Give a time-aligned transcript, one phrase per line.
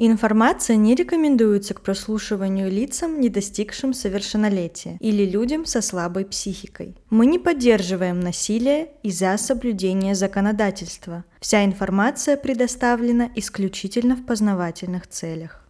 [0.00, 6.96] Информация не рекомендуется к прослушиванию лицам, не достигшим совершеннолетия, или людям со слабой психикой.
[7.10, 11.24] Мы не поддерживаем насилие из-за соблюдения законодательства.
[11.40, 15.64] Вся информация предоставлена исключительно в познавательных целях.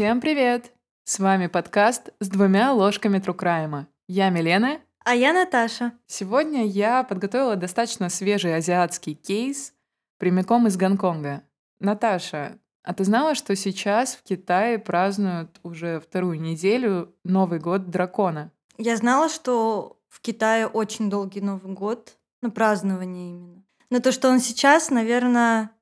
[0.00, 0.72] Всем привет!
[1.04, 3.86] С вами подкаст с двумя ложками Трукрайма.
[4.08, 4.80] Я Милена.
[5.04, 5.92] А я Наташа.
[6.06, 9.74] Сегодня я подготовила достаточно свежий азиатский кейс
[10.16, 11.42] прямиком из Гонконга.
[11.80, 18.52] Наташа, а ты знала, что сейчас в Китае празднуют уже вторую неделю Новый год дракона?
[18.78, 23.62] Я знала, что в Китае очень долгий Новый год, ну, празднование именно.
[23.90, 25.72] Но то, что он сейчас, наверное,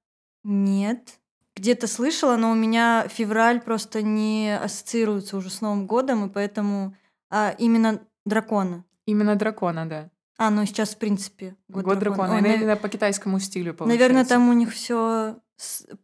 [0.42, 1.17] нет
[1.58, 6.94] где-то слышала, но у меня февраль просто не ассоциируется уже с Новым годом, и поэтому
[7.30, 8.84] а, именно дракона.
[9.06, 10.10] Именно дракона, да.
[10.38, 12.28] А, ну сейчас, в принципе, год, год дракона.
[12.28, 12.48] дракона.
[12.48, 12.80] Ой, именно нав...
[12.80, 14.02] по китайскому стилю получается.
[14.02, 15.36] Наверное, там у них все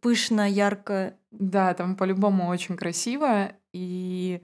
[0.01, 1.17] пышно, ярко.
[1.31, 3.53] Да, там по-любому очень красиво.
[3.73, 4.43] И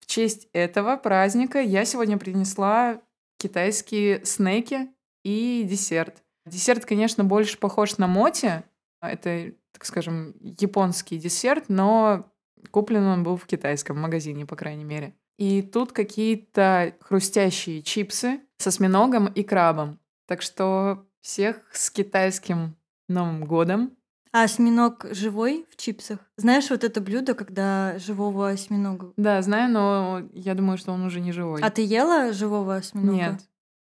[0.00, 3.02] в честь этого праздника я сегодня принесла
[3.38, 4.88] китайские снеки
[5.22, 6.22] и десерт.
[6.46, 8.62] Десерт, конечно, больше похож на моти.
[9.02, 12.32] Это так скажем, японский десерт, но
[12.70, 15.14] куплен он был в китайском магазине, по крайней мере.
[15.36, 20.00] И тут какие-то хрустящие чипсы со осьминогом и крабом.
[20.26, 22.74] Так что всех с китайским
[23.10, 23.92] Новым годом.
[24.32, 26.20] А осьминог живой в чипсах?
[26.38, 29.12] Знаешь вот это блюдо, когда живого осьминога?
[29.18, 31.60] Да, знаю, но я думаю, что он уже не живой.
[31.60, 33.16] А ты ела живого осьминога?
[33.16, 33.40] Нет,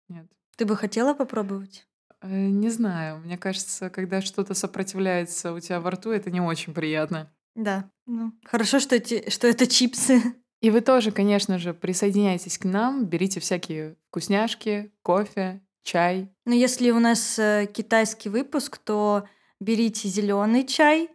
[0.10, 0.28] нет.
[0.58, 1.88] Ты бы хотела попробовать?
[2.30, 3.20] Э, не знаю.
[3.20, 7.32] Мне кажется, когда что-то сопротивляется у тебя во рту, это не очень приятно.
[7.56, 7.90] Да.
[8.06, 10.22] Ну, хорошо, что, эти, что это чипсы.
[10.62, 16.30] И вы тоже, конечно же, присоединяйтесь к нам, берите всякие вкусняшки, кофе, чай.
[16.46, 19.28] Но если у нас э, китайский выпуск, то
[19.60, 21.10] берите зеленый чай,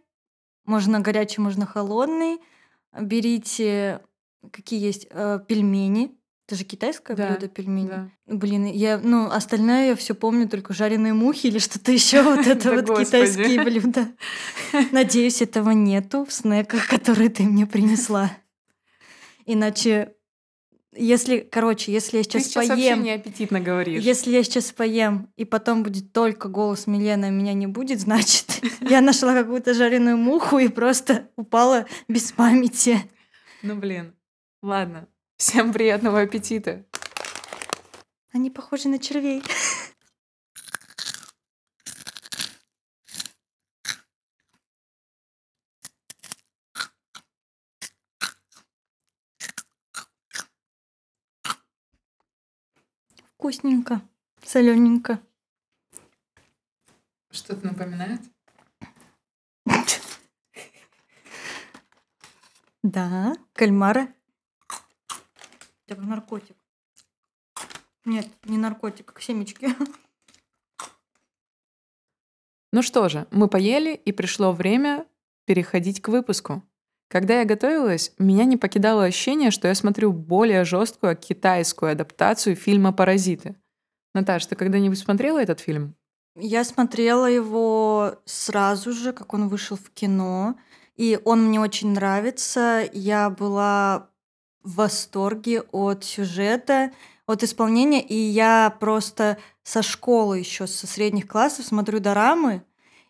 [0.65, 2.39] можно горячий, можно холодный.
[2.97, 4.01] Берите
[4.51, 7.87] какие есть э, пельмени, это же китайское да, блюдо пельмени.
[7.87, 8.09] Да.
[8.27, 12.21] Блин, я, ну, остальное я все помню, только жареные мухи или что-то еще.
[12.21, 14.07] Вот это вот китайские блюда.
[14.91, 18.31] Надеюсь, этого нету в снеках, которые ты мне принесла.
[19.45, 20.13] Иначе
[20.95, 23.03] если, короче, если я сейчас, Ты сейчас поем...
[23.03, 24.03] неаппетитно говоришь.
[24.03, 28.61] Если я сейчас поем, и потом будет только голос Милены, а меня не будет, значит,
[28.81, 32.99] я нашла какую-то жареную муху и просто упала без памяти.
[33.63, 34.13] Ну, блин.
[34.61, 35.07] Ладно,
[35.43, 36.85] Всем приятного аппетита.
[38.31, 39.43] Они похожи на червей.
[53.35, 54.01] Вкусненько,
[54.45, 55.19] солененько.
[57.31, 58.21] Что-то напоминает?
[62.81, 64.07] Да, кальмара
[65.87, 66.57] это наркотик.
[68.05, 69.69] Нет, не наркотик, как семечки.
[72.71, 75.05] Ну что же, мы поели, и пришло время
[75.45, 76.63] переходить к выпуску.
[77.07, 82.91] Когда я готовилась, меня не покидало ощущение, что я смотрю более жесткую китайскую адаптацию фильма
[82.91, 83.55] «Паразиты».
[84.15, 85.95] Наташ, ты когда-нибудь смотрела этот фильм?
[86.35, 90.57] Я смотрела его сразу же, как он вышел в кино,
[90.95, 92.89] и он мне очень нравится.
[92.91, 94.09] Я была
[94.63, 96.91] в восторге от сюжета,
[97.25, 102.63] от исполнения, и я просто со школы еще, со средних классов смотрю дорамы,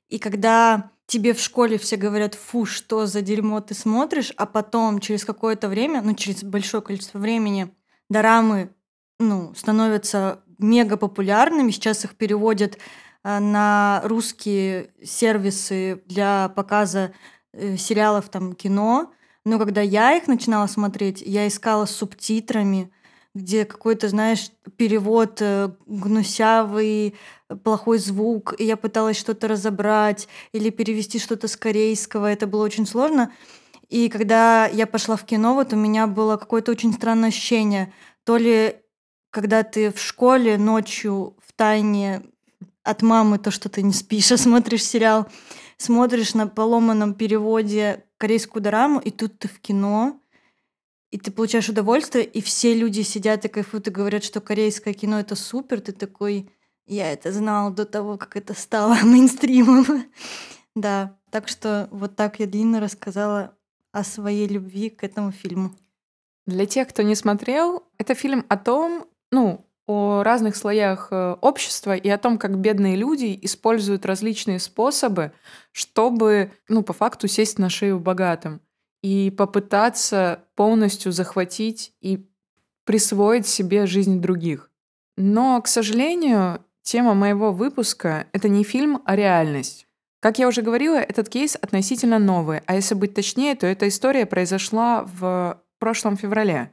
[0.10, 5.00] и когда тебе в школе все говорят, фу, что за дерьмо ты смотришь, а потом
[5.00, 7.74] через какое-то время, ну, через большое количество времени,
[8.10, 8.72] дорамы,
[9.20, 12.78] ну, становятся мега популярными, сейчас их переводят
[13.24, 17.14] э, на русские сервисы для показа
[17.52, 19.12] э, сериалов, там, кино,
[19.46, 22.92] но когда я их начинала смотреть, я искала с субтитрами,
[23.36, 27.16] где какой-то, знаешь, перевод э, гнусявый,
[27.64, 32.32] плохой звук, и я пыталась что-то разобрать или перевести что-то с корейского.
[32.32, 33.32] Это было очень сложно.
[33.90, 37.92] И когда я пошла в кино, вот у меня было какое-то очень странное ощущение.
[38.24, 38.76] То ли
[39.34, 42.22] когда ты в школе ночью в тайне
[42.84, 45.28] от мамы то, что ты не спишь, а смотришь сериал,
[45.78, 50.18] смотришь на поломанном переводе корейскую дораму, и тут ты в кино,
[51.12, 55.20] и ты получаешь удовольствие, и все люди сидят и кайфуют и говорят, что корейское кино
[55.20, 56.50] это супер, ты такой,
[56.86, 60.06] я это знал до того, как это стало мейнстримом.
[60.74, 63.58] да, так что вот так я длинно рассказала
[63.92, 65.76] о своей любви к этому фильму.
[66.46, 71.96] Для тех, кто не смотрел, это фильм о том, ну, о разных слоях э, общества
[71.96, 75.34] и о том, как бедные люди используют различные способы,
[75.72, 78.62] чтобы, ну, по факту сесть на шею богатым
[79.02, 82.30] и попытаться полностью захватить и
[82.86, 84.72] присвоить себе жизнь других.
[85.18, 89.88] Но, к сожалению, тема моего выпуска— это не фильм, а реальность.
[90.22, 94.26] Как я уже говорила, этот кейс относительно новый, а если быть точнее, то эта история
[94.26, 96.72] произошла в прошлом феврале,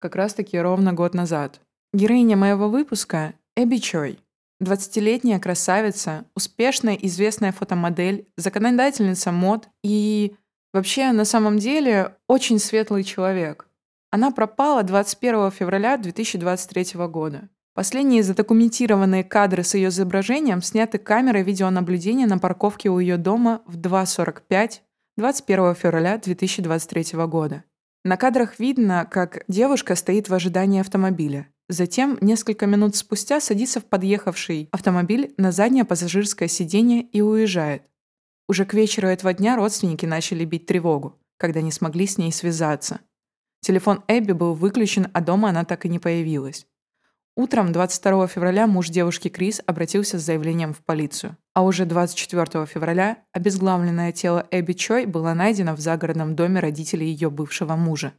[0.00, 1.62] как раз-таки ровно год назад.
[1.92, 4.20] Героиня моего выпуска— Эбби Чой.
[4.62, 10.36] 20-летняя красавица, успешная известная фотомодель, законодательница мод и
[10.72, 13.66] вообще на самом деле очень светлый человек.
[14.12, 17.48] Она пропала 21 февраля 2023 года.
[17.74, 23.76] Последние задокументированные кадры с ее изображением сняты камерой видеонаблюдения на парковке у ее дома в
[23.76, 24.80] 2.45
[25.16, 27.64] 21 февраля 2023 года.
[28.04, 31.48] На кадрах видно, как девушка стоит в ожидании автомобиля.
[31.70, 37.84] Затем, несколько минут спустя, садится в подъехавший автомобиль на заднее пассажирское сиденье и уезжает.
[38.48, 42.98] Уже к вечеру этого дня родственники начали бить тревогу, когда не смогли с ней связаться.
[43.60, 46.66] Телефон Эбби был выключен, а дома она так и не появилась.
[47.36, 51.36] Утром 22 февраля муж девушки Крис обратился с заявлением в полицию.
[51.54, 57.30] А уже 24 февраля обезглавленное тело Эбби Чой было найдено в загородном доме родителей ее
[57.30, 58.12] бывшего мужа.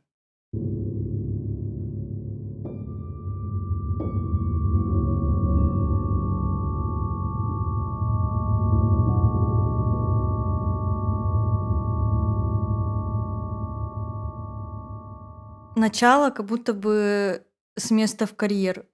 [15.81, 17.43] Начало как будто бы
[17.75, 18.85] с места в карьер.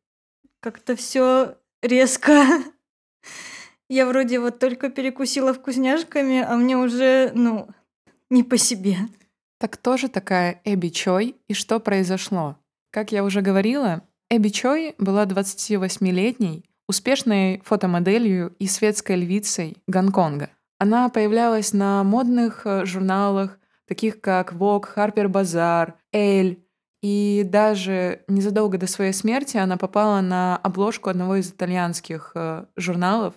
[0.61, 2.43] Как-то все резко.
[3.89, 7.69] Я вроде вот только перекусила вкусняшками, а мне уже, ну,
[8.29, 8.97] не по себе.
[9.59, 12.57] Так тоже такая Эбби Чой, и что произошло?
[12.91, 20.49] Как я уже говорила, Эбби Чой была 28-летней, успешной фотомоделью и светской львицей Гонконга.
[20.79, 23.57] Она появлялась на модных э, журналах,
[23.87, 26.57] таких как Vogue, Harper Bazaar, Elle,
[27.01, 33.35] и даже незадолго до своей смерти она попала на обложку одного из итальянских э, журналов.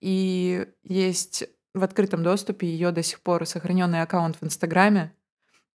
[0.00, 5.12] И есть в открытом доступе ее до сих пор сохраненный аккаунт в Инстаграме,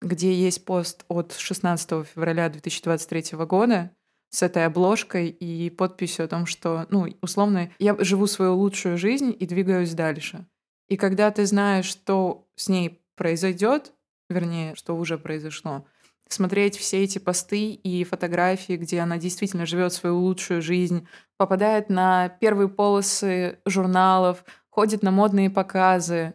[0.02, 3.92] где есть пост от 16 февраля 2023 года
[4.30, 9.36] с этой обложкой и подписью о том, что, ну, условно, я живу свою лучшую жизнь
[9.38, 10.46] и двигаюсь дальше.
[10.88, 13.94] И когда ты знаешь, что с ней произойдет,
[14.30, 15.86] вернее, что уже произошло,
[16.28, 21.08] смотреть все эти посты и фотографии, где она действительно живет свою лучшую жизнь,
[21.38, 26.34] попадает на первые полосы журналов, ходит на модные показы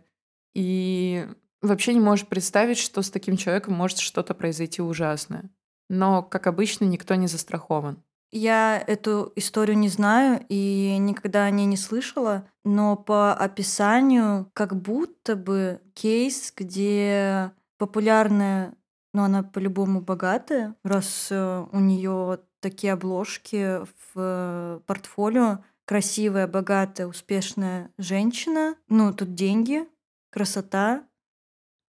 [0.54, 1.26] и
[1.62, 5.50] вообще не можешь представить, что с таким человеком может что-то произойти ужасное.
[5.88, 8.02] Но, как обычно, никто не застрахован.
[8.32, 14.81] Я эту историю не знаю и никогда о ней не слышала, но по описанию как
[14.81, 18.75] будто бы кейс, где популярная
[19.12, 25.65] но она по-любому богатая, раз э, у нее такие обложки в э, портфолио.
[25.85, 28.76] Красивая, богатая, успешная женщина.
[28.88, 29.88] Ну, тут деньги,
[30.31, 31.05] красота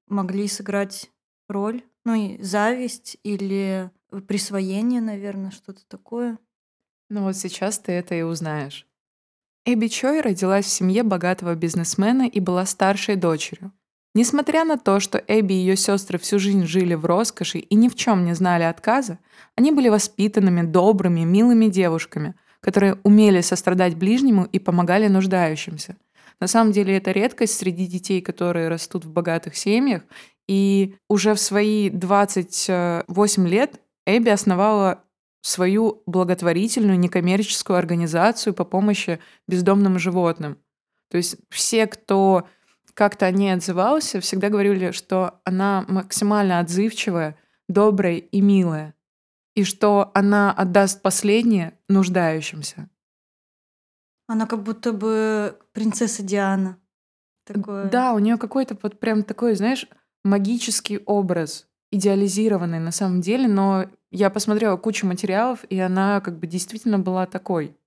[0.07, 1.09] могли сыграть
[1.49, 1.83] роль.
[2.05, 3.89] Ну и зависть или
[4.27, 6.37] присвоение, наверное, что-то такое.
[7.09, 8.87] Ну вот сейчас ты это и узнаешь.
[9.65, 13.73] Эбби Чой родилась в семье богатого бизнесмена и была старшей дочерью.
[14.17, 17.87] Несмотря на то, что Эбби и ее сестры всю жизнь жили в роскоши и ни
[17.87, 19.19] в чем не знали отказа,
[19.55, 25.97] они были воспитанными, добрыми, милыми девушками, которые умели сострадать ближнему и помогали нуждающимся.
[26.39, 30.01] На самом деле это редкость среди детей, которые растут в богатых семьях,
[30.47, 35.03] и уже в свои 28 лет Эбби основала
[35.43, 40.57] свою благотворительную некоммерческую организацию по помощи бездомным животным.
[41.11, 42.47] То есть все, кто
[42.97, 47.37] как-то о ней отзывался, всегда говорили, что она максимально отзывчивая,
[47.69, 48.95] добрая и милая,
[49.53, 52.89] и что она отдаст последнее нуждающимся.
[54.25, 56.79] Она как будто бы принцесса Диана.
[57.45, 57.85] Такое.
[57.85, 59.87] Да, у нее какой-то вот прям такой, знаешь,
[60.23, 66.47] магический образ, идеализированный на самом деле, но я посмотрела кучу материалов, и она как бы
[66.47, 67.77] действительно была такой.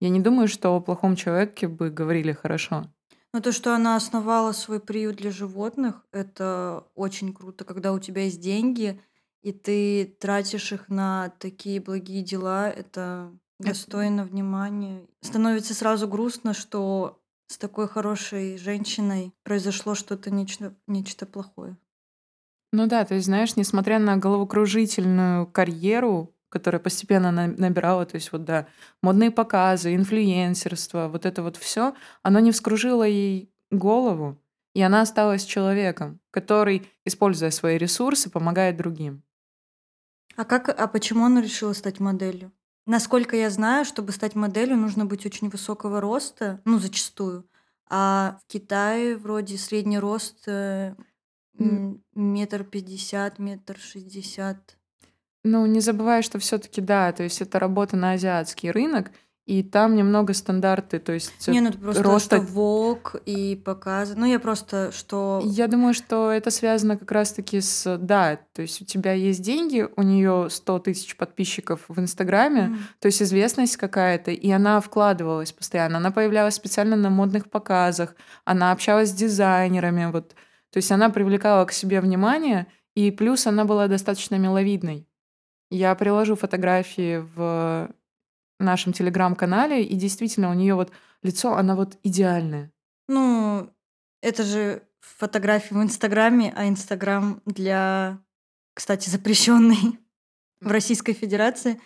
[0.00, 2.86] Я не думаю, что о плохом человеке бы говорили хорошо.
[3.34, 8.22] Но то, что она основала свой приют для животных, это очень круто, когда у тебя
[8.24, 9.00] есть деньги,
[9.42, 15.06] и ты тратишь их на такие благие дела, это Это достойно внимания.
[15.20, 21.76] Становится сразу грустно, что с такой хорошей женщиной произошло что-то нечто, нечто плохое.
[22.72, 28.32] Ну да, то есть, знаешь, несмотря на головокружительную карьеру, которая постепенно на- набирала, то есть
[28.32, 28.66] вот да,
[29.02, 34.38] модные показы, инфлюенсерство, вот это вот все, оно не вскружило ей голову,
[34.74, 39.22] и она осталась человеком, который, используя свои ресурсы, помогает другим.
[40.36, 42.52] А как, а почему она решила стать моделью?
[42.86, 47.46] Насколько я знаю, чтобы стать моделью, нужно быть очень высокого роста, ну, зачастую.
[47.90, 50.94] А в Китае вроде средний рост э,
[51.54, 54.77] метр пятьдесят, метр шестьдесят.
[55.50, 59.10] Ну, не забывай, что все-таки да, то есть это работа на азиатский рынок,
[59.48, 64.14] и там немного стандарты, то есть Не, ну это просто что роста Vogue и показы.
[64.14, 65.40] Ну, я просто, что...
[65.42, 67.96] Я думаю, что это связано как раз-таки с...
[67.96, 72.78] Да, то есть у тебя есть деньги, у нее 100 тысяч подписчиков в Инстаграме, М.
[73.00, 75.96] то есть известность какая-то, и она вкладывалась постоянно.
[75.96, 80.34] Она появлялась специально на модных показах, она общалась с дизайнерами, вот.
[80.70, 85.07] То есть она привлекала к себе внимание, и плюс она была достаточно миловидной.
[85.70, 87.90] Я приложу фотографии в
[88.58, 92.72] нашем телеграм-канале, и действительно у нее вот лицо, она вот идеальное.
[93.08, 93.70] Ну,
[94.22, 98.18] это же фотографии в Инстаграме, а Инстаграм для,
[98.74, 99.98] кстати, запрещенный
[100.60, 101.80] в Российской Федерации.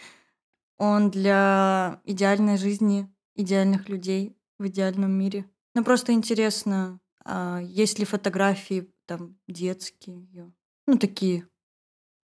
[0.78, 5.44] Он для идеальной жизни, идеальных людей в идеальном мире.
[5.74, 10.52] Ну, просто интересно, а есть ли фотографии там детские?
[10.86, 11.46] Ну, такие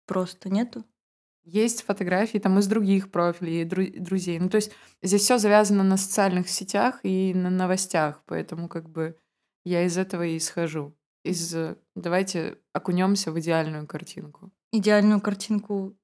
[0.06, 0.84] просто нету?
[1.50, 4.38] Есть фотографии там из других профилей, дру- друзей.
[4.38, 4.70] Ну, то есть
[5.02, 9.16] здесь все завязано на социальных сетях и на новостях, поэтому как бы
[9.64, 10.94] я из этого и исхожу.
[11.24, 14.50] Из э, давайте окунемся в идеальную картинку.
[14.72, 15.96] Идеальную картинку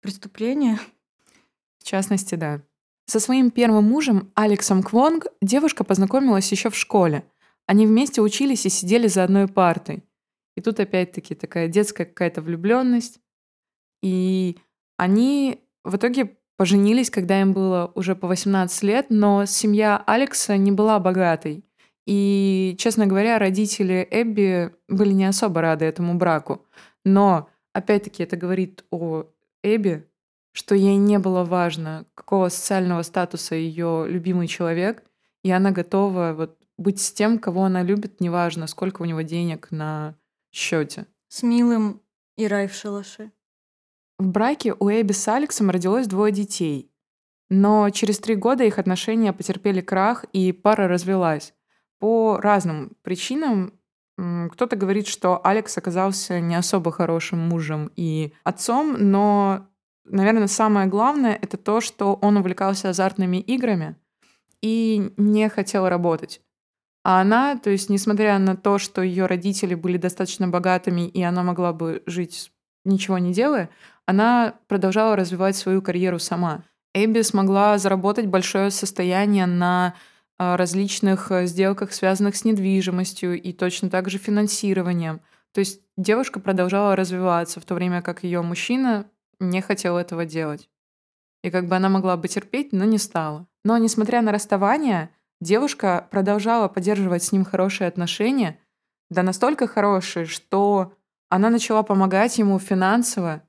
[0.00, 0.80] преступления?
[1.78, 2.60] В частности, да.
[3.06, 7.22] Со своим первым мужем Алексом Квонг девушка познакомилась еще в школе.
[7.66, 10.02] Они вместе учились и сидели за одной партой.
[10.56, 13.20] И тут опять-таки такая детская какая-то влюбленность.
[14.06, 14.56] И
[14.98, 20.70] они в итоге поженились, когда им было уже по 18 лет, но семья Алекса не
[20.70, 21.64] была богатой.
[22.06, 26.64] И, честно говоря, родители Эбби были не особо рады этому браку.
[27.04, 29.24] Но, опять-таки, это говорит о
[29.64, 30.06] Эбби,
[30.52, 35.02] что ей не было важно, какого социального статуса ее любимый человек,
[35.42, 39.72] и она готова вот быть с тем, кого она любит, неважно, сколько у него денег
[39.72, 40.14] на
[40.52, 41.06] счете.
[41.26, 42.00] С милым
[42.36, 43.32] и рай в шалаше.
[44.18, 46.90] В браке у Эбби с Алексом родилось двое детей.
[47.50, 51.54] Но через три года их отношения потерпели крах, и пара развелась.
[51.98, 53.74] По разным причинам.
[54.16, 59.68] Кто-то говорит, что Алекс оказался не особо хорошим мужем и отцом, но,
[60.04, 63.96] наверное, самое главное— это то, что он увлекался азартными играми
[64.62, 66.40] и не хотел работать.
[67.04, 71.42] А она, то есть, несмотря на то, что ее родители были достаточно богатыми, и она
[71.42, 72.50] могла бы жить
[72.84, 73.68] ничего не делая,
[74.06, 76.62] она продолжала развивать свою карьеру сама.
[76.94, 79.94] Эбби смогла заработать большое состояние на
[80.38, 85.20] а, различных э, сделках, связанных с недвижимостью и точно так же финансированием.
[85.52, 89.06] То есть девушка продолжала развиваться, в то время как ее мужчина
[89.40, 90.68] не хотел этого делать.
[91.42, 93.46] И как бы она могла бы терпеть, но не стала.
[93.64, 95.10] Но несмотря на расставание,
[95.40, 98.58] девушка продолжала поддерживать с ним хорошие отношения,
[99.10, 100.92] да настолько хорошие, что
[101.28, 103.42] она начала помогать ему финансово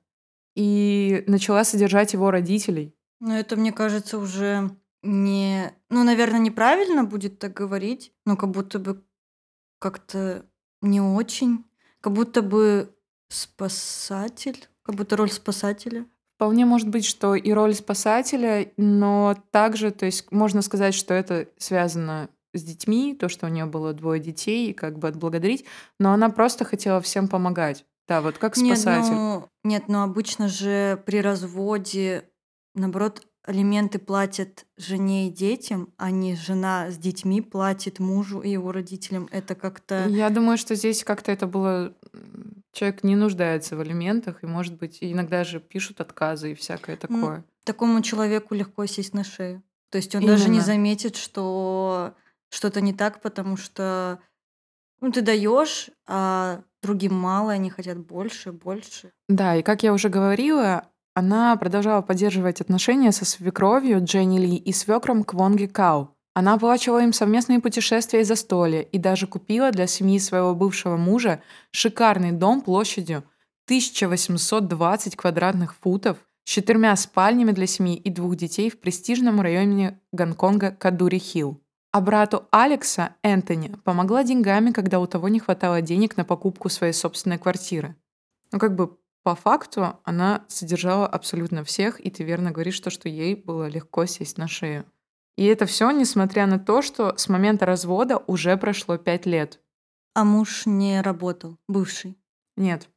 [0.58, 2.92] и начала содержать его родителей.
[3.20, 4.70] Но это, мне кажется, уже
[5.04, 5.72] не...
[5.88, 9.04] Ну, наверное, неправильно будет так говорить, но как будто бы
[9.78, 10.44] как-то
[10.82, 11.64] не очень.
[12.00, 12.92] Как будто бы
[13.28, 16.06] спасатель, как будто роль спасателя.
[16.34, 21.48] Вполне может быть, что и роль спасателя, но также, то есть можно сказать, что это
[21.56, 25.64] связано с детьми, то, что у нее было двое детей, и как бы отблагодарить,
[26.00, 27.84] но она просто хотела всем помогать.
[28.08, 29.12] Да, вот как Нет, спасатель.
[29.12, 32.30] ну, нет, но обычно же при разводе,
[32.74, 38.72] наоборот, алименты платят жене и детям, а не жена с детьми платит мужу и его
[38.72, 39.28] родителям.
[39.30, 40.06] Это как-то...
[40.08, 41.94] Я думаю, что здесь как-то это было...
[42.72, 47.44] Человек не нуждается в алиментах, и, может быть, иногда же пишут отказы и всякое такое.
[47.64, 49.62] Такому человеку легко сесть на шею.
[49.90, 50.64] То есть он даже не Именно.
[50.64, 52.14] заметит, что
[52.50, 54.20] что-то не так, потому что
[55.00, 59.12] ну, ты даешь, а другим мало, они хотят больше, больше.
[59.28, 64.72] Да, и как я уже говорила, она продолжала поддерживать отношения со свекровью Дженни Ли и
[64.72, 66.14] свекром Квонги Кау.
[66.34, 71.42] Она оплачивала им совместные путешествия и застолья и даже купила для семьи своего бывшего мужа
[71.72, 73.24] шикарный дом площадью
[73.64, 80.70] 1820 квадратных футов с четырьмя спальнями для семьи и двух детей в престижном районе Гонконга
[80.70, 81.60] Кадури-Хилл.
[81.98, 86.92] А брату Алекса, Энтони, помогла деньгами, когда у того не хватало денег на покупку своей
[86.92, 87.96] собственной квартиры.
[88.52, 93.08] Ну, как бы по факту она содержала абсолютно всех, и ты верно говоришь, то, что
[93.08, 94.84] ей было легко сесть на шею.
[95.36, 99.60] И это все, несмотря на то, что с момента развода уже прошло пять лет.
[100.14, 102.16] А муж не работал, бывший?
[102.56, 102.88] Нет.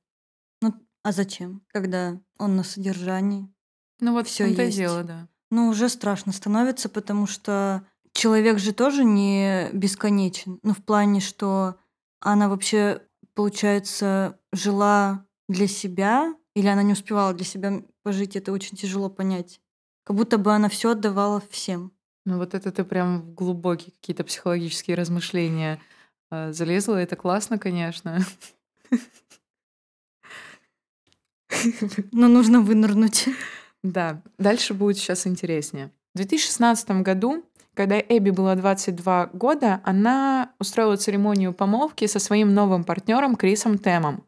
[0.62, 3.51] Ну, а зачем, когда он на содержании?
[4.00, 5.27] Ну вот все это дело, да.
[5.50, 10.60] Ну, уже страшно становится, потому что человек же тоже не бесконечен.
[10.63, 11.75] Ну, в плане, что
[12.20, 13.01] она вообще,
[13.34, 19.60] получается, жила для себя, или она не успевала для себя пожить, это очень тяжело понять.
[20.03, 21.91] Как будто бы она все отдавала всем.
[22.25, 25.82] Ну вот это ты прям в глубокие какие-то психологические размышления
[26.30, 26.98] э, залезла.
[26.98, 28.20] Это классно, конечно.
[32.12, 33.30] Но нужно вынырнуть.
[33.84, 35.91] Да, дальше будет сейчас интереснее.
[36.13, 42.84] В 2016 году, когда Эбби была 22 года, она устроила церемонию помолвки со своим новым
[42.84, 44.25] партнером Крисом Темом.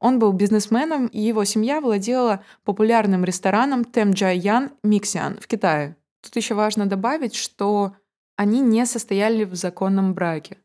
[0.00, 5.96] Он был бизнесменом, и его семья владела популярным рестораном Тем Ян Миксиан в Китае.
[6.22, 7.96] Тут еще важно добавить, что
[8.36, 10.58] они не состояли в законном браке.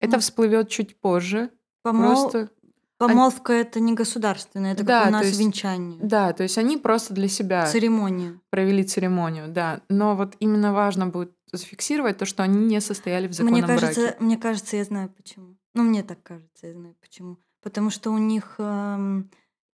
[0.00, 1.50] Это всплывет чуть позже.
[1.82, 2.30] Помол...
[2.30, 2.50] Просто...
[2.98, 3.62] Помолвка они...
[3.62, 5.98] это не государственная, это да, как у нас есть, венчание.
[6.02, 9.80] Да, то есть они просто для себя церемонию провели церемонию, да.
[9.88, 14.00] Но вот именно важно будет зафиксировать то, что они не состояли в законном мне кажется,
[14.00, 14.16] браке.
[14.20, 15.56] Мне кажется, я знаю почему.
[15.74, 19.30] Ну, мне так кажется, я знаю почему потому что у них эм,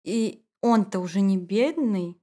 [0.02, 2.18] и он-то уже не бедный,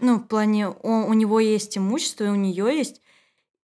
[0.00, 3.00] ну, в плане, он, у него есть имущество, и у нее есть,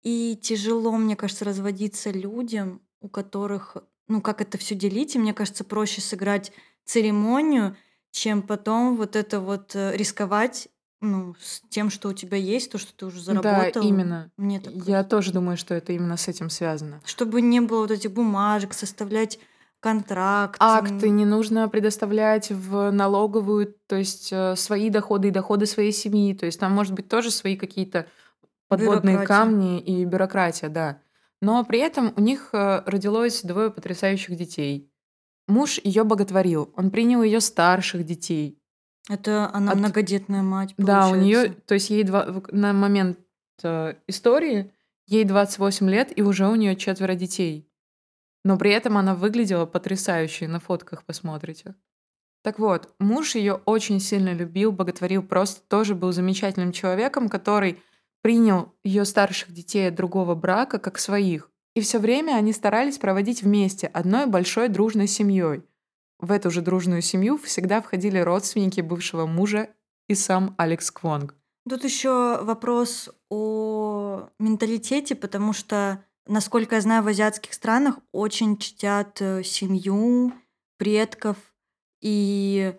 [0.01, 5.33] и тяжело, мне кажется, разводиться людям, у которых, ну, как это все делить, и мне
[5.33, 6.51] кажется, проще сыграть
[6.85, 7.75] церемонию,
[8.12, 10.69] чем потом вот это вот э, рисковать
[11.01, 13.81] ну, с тем, что у тебя есть, то, что ты уже заработал.
[13.81, 14.31] Да, именно.
[14.38, 17.01] Мне так Я тоже думаю, что это именно с этим связано.
[17.05, 19.39] Чтобы не было вот этих бумажек, составлять
[19.79, 20.57] контракт.
[20.59, 26.33] Акты не нужно предоставлять в налоговую, то есть э, свои доходы и доходы своей семьи.
[26.33, 28.07] То есть там может быть тоже свои какие-то
[28.68, 29.27] подводные бюрократия.
[29.27, 31.01] камни и бюрократия, да.
[31.41, 34.91] Но при этом у них э, родилось двое потрясающих детей.
[35.48, 38.59] Муж ее боготворил, он принял ее старших детей.
[39.09, 39.77] Это она От...
[39.77, 40.74] многодетная мать.
[40.77, 43.19] Да, у нее, то есть ей два, на момент
[43.63, 44.71] э, истории
[45.07, 47.69] ей 28 лет, и уже у нее четверо детей.
[48.43, 51.75] Но при этом она выглядела потрясающе, на фотках посмотрите.
[52.43, 57.81] Так вот, муж ее очень сильно любил, боготворил, просто тоже был замечательным человеком, который
[58.25, 61.51] принял ее старших детей от другого брака как своих.
[61.75, 65.61] И все время они старались проводить вместе, одной большой дружной семьей.
[66.18, 69.70] В эту же дружную семью всегда входили родственники бывшего мужа
[70.09, 71.35] и сам Алекс Квонг.
[71.70, 79.22] Тут еще вопрос о менталитете, потому что Насколько я знаю, в азиатских странах очень чтят
[79.22, 80.33] э, семью,
[80.79, 81.38] предков.
[82.01, 82.74] И,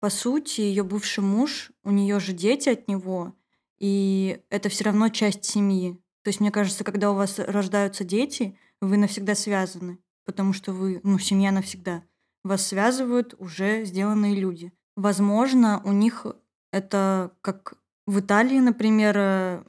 [0.00, 3.37] по сути, ее бывший муж, у нее же дети от него,
[3.78, 6.00] и это все равно часть семьи.
[6.22, 11.00] То есть, мне кажется, когда у вас рождаются дети, вы навсегда связаны, потому что вы,
[11.02, 12.02] ну, семья навсегда.
[12.44, 14.72] Вас связывают уже сделанные люди.
[14.96, 16.26] Возможно, у них
[16.72, 17.74] это как
[18.06, 19.64] в Италии, например, э,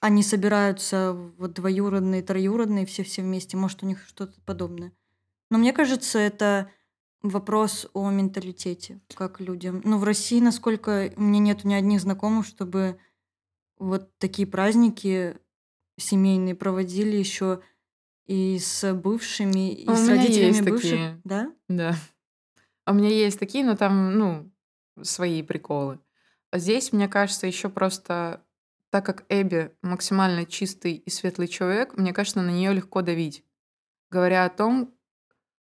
[0.00, 3.56] они собираются вот двоюродные, троюродные, все-все вместе.
[3.56, 4.92] Может, у них что-то подобное.
[5.50, 6.70] Но мне кажется, это
[7.22, 9.80] вопрос о менталитете, как людям.
[9.84, 12.98] Ну, в России, насколько меня нет ни одних знакомых, чтобы
[13.82, 15.36] вот такие праздники
[15.98, 17.60] семейные проводили еще
[18.26, 20.90] и с бывшими, и а с родителями бывших.
[20.90, 21.20] Такие.
[21.24, 21.52] Да?
[21.68, 21.94] Да.
[22.84, 24.50] А у меня есть такие, но там, ну,
[25.02, 25.98] свои приколы.
[26.50, 28.44] А здесь, мне кажется, еще просто
[28.90, 33.42] так как Эбби максимально чистый и светлый человек, мне кажется, на нее легко давить.
[34.10, 34.94] Говоря о том,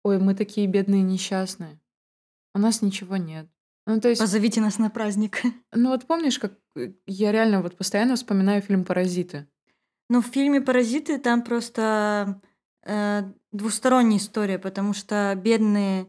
[0.03, 1.81] ой, мы такие бедные несчастные,
[2.53, 3.49] у нас ничего нет.
[3.87, 4.21] Ну, то есть...
[4.21, 5.41] Позовите нас на праздник.
[5.73, 9.47] Ну вот помнишь, как э, я реально вот постоянно вспоминаю фильм «Паразиты».
[10.09, 12.41] Ну, в фильме «Паразиты» там просто
[12.83, 16.07] э, двусторонняя история, потому что бедные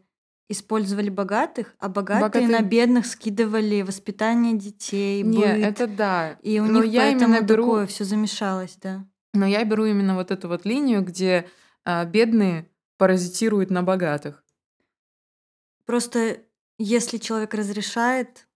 [0.49, 2.49] использовали богатых, а богатые Богатые...
[2.49, 6.33] на бедных скидывали воспитание детей, Не, это да.
[6.43, 7.65] И у Но них я поэтому именно беру...
[7.65, 9.05] такое все замешалось, да.
[9.35, 11.47] Но я беру именно вот эту вот линию, где
[11.85, 14.43] а, бедные паразитируют на богатых.
[15.85, 16.39] Просто
[16.79, 18.49] если человек разрешает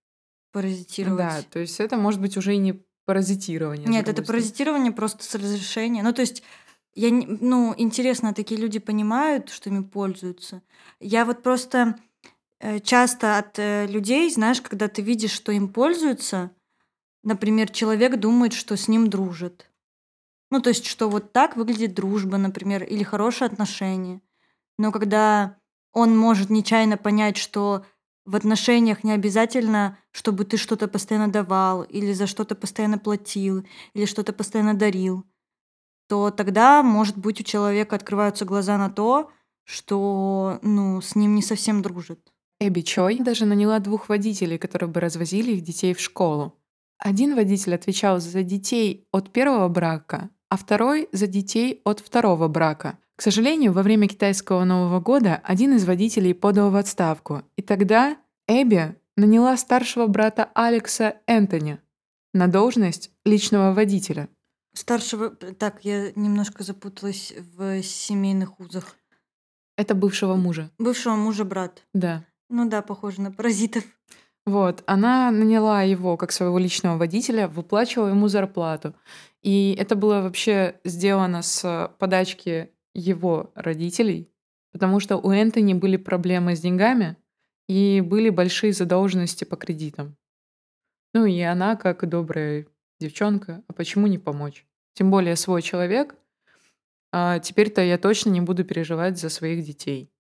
[0.53, 1.19] паразитировать.
[1.19, 3.89] Да, то есть это может быть уже и не паразитирование.
[3.89, 6.03] Нет, это паразитирование просто с разрешения.
[6.03, 6.43] Ну, то есть
[6.95, 10.63] я, ну, интересно, такие люди понимают, что ими пользуются.
[11.01, 11.99] Я вот просто
[12.61, 16.51] э, часто от э, людей, знаешь, когда ты видишь, что им пользуются,
[17.23, 19.71] например, человек думает, что с ним дружит.
[20.51, 24.21] Ну, то есть, что вот так выглядит дружба, например, или хорошие отношения.
[24.79, 25.57] Но когда
[25.93, 27.87] он может нечаянно понять, что
[28.25, 34.05] в отношениях не обязательно, чтобы ты что-то постоянно давал, или за что-то постоянно платил, или
[34.05, 35.25] что-то постоянно дарил,
[36.09, 39.31] то тогда, может быть, у человека открываются глаза на то,
[39.65, 42.33] что ну, с ним не совсем дружит.
[42.61, 46.59] Эбби Чой даже наняла двух водителей, которые бы развозили их детей в школу.
[46.99, 52.99] Один водитель отвечал за детей от первого брака, а второй за детей от второго брака.
[53.17, 58.17] К сожалению, во время китайского Нового года один из водителей подал в отставку, и тогда
[58.49, 61.79] Эбби наняла старшего брата Алекса Энтони
[62.33, 64.29] на должность личного водителя.
[64.75, 65.31] Старшего...
[65.31, 68.97] Так, я немножко запуталась в семейных узах.
[69.77, 70.71] Это бывшего мужа.
[70.79, 71.85] Бывшего мужа брат.
[71.93, 72.25] Да.
[72.49, 73.85] Ну да, похоже на паразитов.
[74.45, 78.95] Вот, она наняла его как своего личного водителя, выплачивала ему зарплату.
[79.41, 84.31] И это было вообще сделано с подачки его родителей,
[84.73, 87.17] потому что у Энтони были проблемы с деньгами
[87.69, 90.17] и были большие задолженности по кредитам.
[91.15, 92.67] Ну и она, как добрая
[93.01, 94.67] девчонка, а почему не помочь?
[94.95, 96.15] Тем более свой человек,
[97.13, 100.11] а теперь-то я точно не буду переживать за своих детей.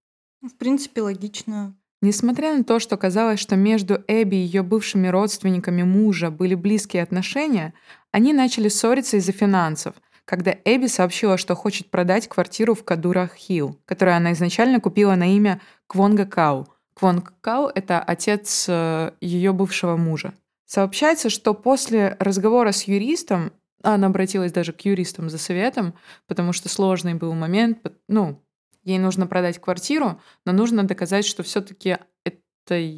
[0.43, 1.75] Ну, в принципе, логично.
[2.03, 7.03] Несмотря на то, что казалось, что между Эбби и ее бывшими родственниками мужа были близкие
[7.03, 7.75] отношения,
[8.11, 14.17] они начали ссориться из-за финансов, когда Эбби сообщила, что хочет продать квартиру в Кадурах-Хилл, которую
[14.17, 16.69] она изначально купила на имя Квонга Кау.
[16.95, 20.35] Квонг Кау— это отец э, ее бывшего мужа.
[20.67, 25.95] Сообщается, что после разговора с юристом, она обратилась даже к юристам за советом,
[26.27, 28.43] потому что сложный был момент, ну,
[28.85, 32.95] ей нужно продать квартиру, но нужно доказать, что все-таки это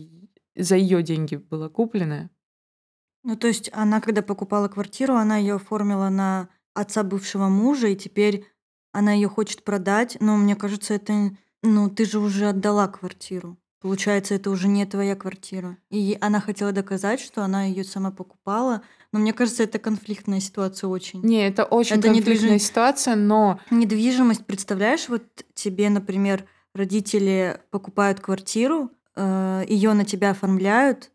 [0.57, 2.31] за ее деньги было куплено.
[3.23, 7.97] Ну, то есть она, когда покупала квартиру, она ее оформила на отца бывшего мужа, и
[7.97, 8.47] теперь
[8.93, 13.57] она ее хочет продать, но мне кажется, это, ну, ты же уже отдала квартиру.
[13.81, 15.77] Получается, это уже не твоя квартира.
[15.91, 18.83] И она хотела доказать, что она ее сама покупала.
[19.13, 21.21] Но мне кажется, это конфликтная ситуация очень.
[21.23, 22.59] Не, это очень это конфликтная недвижим...
[22.59, 23.61] ситуация, но...
[23.71, 31.11] Недвижимость, представляешь, вот тебе, например, родители покупают квартиру, э, ее на тебя оформляют,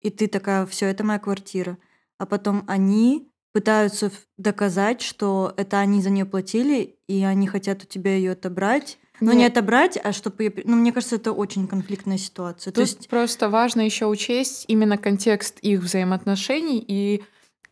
[0.00, 1.78] и ты такая, все, это моя квартира.
[2.18, 7.86] А потом они пытаются доказать, что это они за нее платили, и они хотят у
[7.86, 8.98] тебя ее отобрать.
[9.20, 10.62] Ну, не отобрать, а чтобы...
[10.64, 12.72] Ну, мне кажется, это очень конфликтная ситуация.
[12.72, 17.24] То есть просто важно еще учесть именно контекст их взаимоотношений и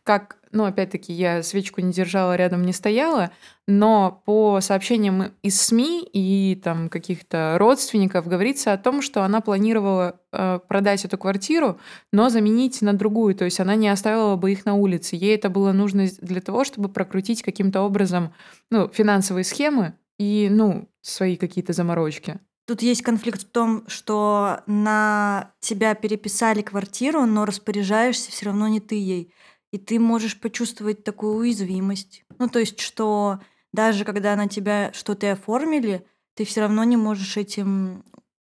[0.07, 3.31] как, ну, опять-таки, я свечку не держала, рядом не стояла,
[3.67, 10.21] но по сообщениям из СМИ и там каких-то родственников говорится о том, что она планировала
[10.31, 11.77] э, продать эту квартиру,
[12.13, 15.17] но заменить на другую, то есть она не оставила бы их на улице.
[15.17, 18.33] Ей это было нужно для того, чтобы прокрутить каким-то образом,
[18.71, 22.39] ну, финансовые схемы и, ну, свои какие-то заморочки.
[22.65, 28.79] Тут есть конфликт в том, что на тебя переписали квартиру, но распоряжаешься все равно не
[28.79, 29.33] ты ей
[29.71, 32.23] и ты можешь почувствовать такую уязвимость.
[32.39, 33.39] Ну, то есть, что
[33.73, 38.05] даже когда на тебя что-то оформили, ты все равно не можешь этим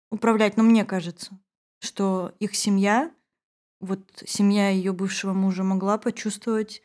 [0.09, 0.57] управлять.
[0.57, 1.39] Но мне кажется,
[1.79, 3.11] что их семья,
[3.79, 6.81] вот семья ее бывшего мужа могла почувствовать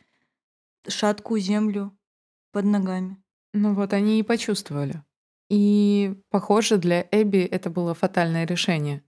[0.87, 1.97] шаткую землю
[2.51, 3.21] под ногами.
[3.53, 5.03] Ну вот они и почувствовали.
[5.49, 9.03] И, похоже, для Эбби это было фатальное решение.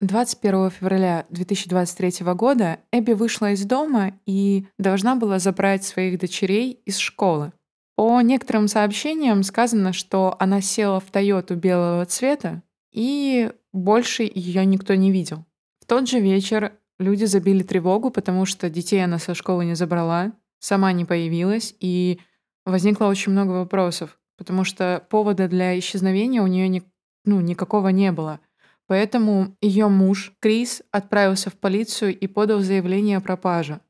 [0.00, 6.98] 21 февраля 2023 года Эбби вышла из дома и должна была забрать своих дочерей из
[6.98, 7.52] школы.
[7.96, 14.94] По некоторым сообщениям сказано, что она села в Тойоту белого цвета, и больше ее никто
[14.94, 15.44] не видел.
[15.80, 20.32] В тот же вечер люди забили тревогу, потому что детей она со школы не забрала,
[20.58, 22.20] сама не появилась, и
[22.64, 26.82] возникло очень много вопросов, потому что повода для исчезновения у нее ни,
[27.24, 28.40] ну, никакого не было—
[28.86, 33.80] Поэтому ее муж, Крис, отправился в полицию и подал заявление о пропаже.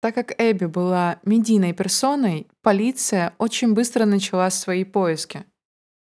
[0.00, 5.44] Так как Эбби была медийной персоной, полиция очень быстро начала свои поиски.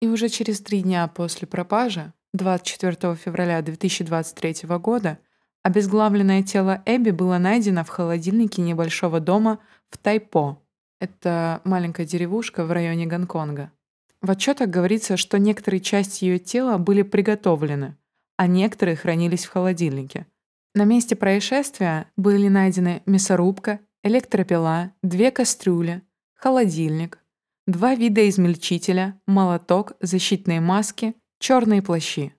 [0.00, 5.18] И уже через три дня после пропажи, 24 февраля 2023 года,
[5.64, 9.58] обезглавленное тело Эбби было найдено в холодильнике небольшого дома
[9.90, 10.62] в Тайпо.
[11.00, 13.72] Это маленькая деревушка в районе Гонконга.
[14.20, 17.96] В отчетах говорится, что некоторые части ее тела были приготовлены,
[18.38, 20.26] а некоторые хранились в холодильнике.
[20.74, 26.02] На месте происшествия были найдены мясорубка, электропила, две кастрюли,
[26.34, 27.18] холодильник,
[27.66, 32.32] два вида измельчителя, молоток, защитные маски, черные плащи.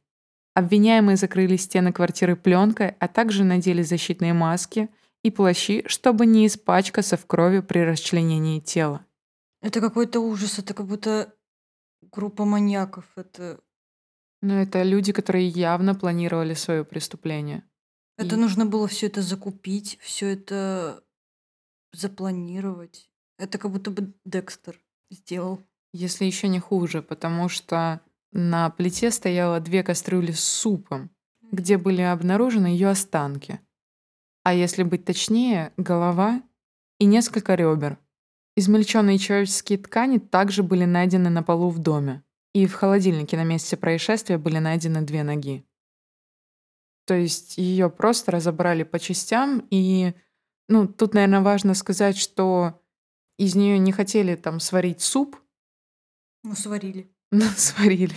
[0.56, 4.90] Обвиняемые закрыли стены квартиры пленкой, а также надели защитные маски
[5.22, 9.06] и плащи, чтобы не испачкаться в крови при расчленении тела.
[9.62, 11.34] Это какой-то ужас, это как будто
[12.02, 13.06] группа маньяков.
[13.18, 13.60] Это,
[14.41, 17.63] Но это люди, которые явно планировали свое преступление.
[18.17, 21.04] это И нужно было все это закупить, все это
[21.93, 23.10] запланировать.
[23.38, 25.62] Это как будто бы Декстер сделал.
[25.91, 31.10] если еще не хуже, потому что на плите стояло две кастрюли с супом,
[31.52, 33.60] где были обнаружены ее останки.
[34.43, 36.43] А если быть точнее, голова
[36.99, 37.97] и несколько ребер.
[38.56, 42.23] Измельченные человеческие ткани также были найдены на полу в доме.
[42.54, 45.66] И в холодильнике на месте происшествия были найдены две ноги.
[47.06, 50.14] То есть ее просто разобрали по частям, и
[50.68, 52.80] ну, тут, наверное, важно сказать, что
[53.38, 55.36] из нее не хотели там сварить суп,
[56.44, 57.12] Ну, сварили.
[57.32, 58.16] но сварили.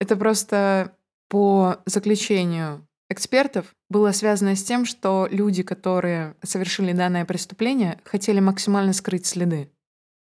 [0.00, 0.96] Это просто
[1.28, 8.92] по заключению экспертов было связано с тем, что люди, которые совершили данное преступление, хотели максимально
[8.92, 9.70] скрыть следы.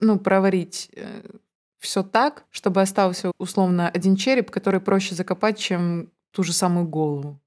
[0.00, 0.90] Ну, проварить
[1.80, 7.40] все так, чтобы остался условно один череп, который проще закопать, чем ту же самую голову.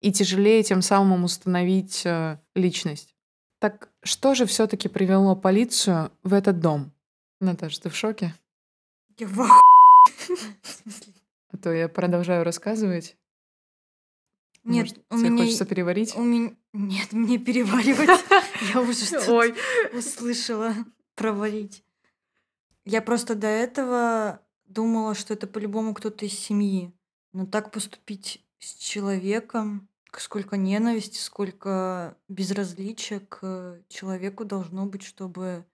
[0.00, 3.14] И тяжелее тем самым установить э, личность.
[3.60, 6.92] Так что же все-таки привело полицию в этот дом?
[7.40, 8.34] Наташа, ты в шоке?
[9.16, 9.48] Я в?
[11.54, 13.14] А то я продолжаю рассказывать.
[14.64, 15.44] Нет, Может, у тебе меня...
[15.44, 16.16] хочется переварить?
[16.16, 16.52] У меня...
[16.72, 18.08] Нет, мне переваривать.
[18.72, 19.54] Я уже что-то
[19.92, 20.74] услышала.
[21.14, 21.84] Проварить.
[22.84, 26.92] Я просто до этого думала, что это по-любому кто-то из семьи.
[27.32, 35.64] Но так поступить с человеком, сколько ненависти, сколько безразличия к человеку должно быть, чтобы...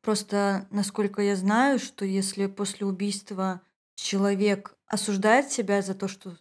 [0.00, 3.62] Просто, насколько я знаю, что если после убийства
[3.94, 6.36] человек осуждает себя за то, что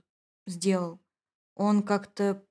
[0.47, 0.99] сделал,
[1.55, 2.43] он как-то,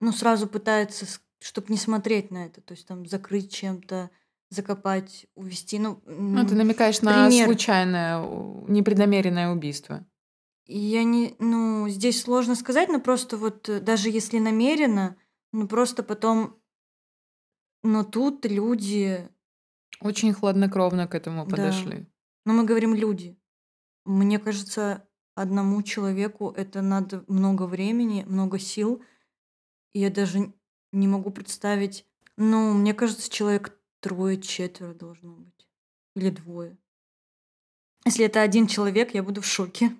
[0.00, 1.06] ну, сразу пытается,
[1.38, 4.10] чтобы не смотреть на это, то есть там закрыть чем-то,
[4.50, 5.78] закопать, увести.
[5.78, 7.46] Ну, Ну, ты намекаешь на пример.
[7.46, 8.20] случайное,
[8.68, 10.06] непреднамеренное убийство.
[10.66, 15.16] Я не, ну, здесь сложно сказать, но просто вот э, даже если намеренно,
[15.52, 16.60] ну просто потом,
[17.82, 19.28] но тут люди,
[20.00, 22.06] Очень хладнокровно к этому да, подошли.
[22.44, 23.36] но мы говорим люди.
[24.04, 29.02] Мне кажется, одному человеку это надо много времени, много сил,
[29.92, 30.52] и я даже
[30.92, 35.68] не могу представить, ну, мне кажется, человек трое-четверо должно быть,
[36.16, 36.76] или двое.
[38.04, 39.92] Если это один человек, я буду в шоке.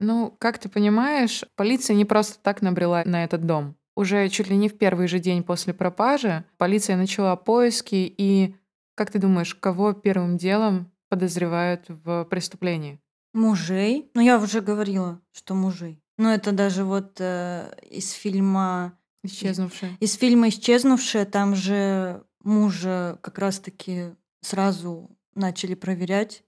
[0.00, 3.76] Ну, как ты понимаешь, полиция не просто так набрела на этот дом.
[3.96, 8.56] Уже чуть ли не в первый же день после пропажи полиция начала поиски, и
[8.96, 12.98] как ты думаешь, кого первым делом подозревают в преступлении?
[13.32, 14.10] Мужей.
[14.14, 16.00] Ну, я уже говорила, что мужей.
[16.18, 18.98] Но это даже вот э, из фильма...
[19.22, 19.96] и- Исчезнувшие.
[20.00, 26.44] Из фильма «Исчезнувшая» там же мужа как раз-таки сразу начали проверять.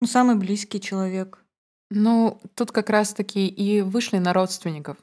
[0.00, 1.44] Ну, самый близкий человек.
[1.90, 4.96] Ну, тут как раз-таки и вышли на родственников.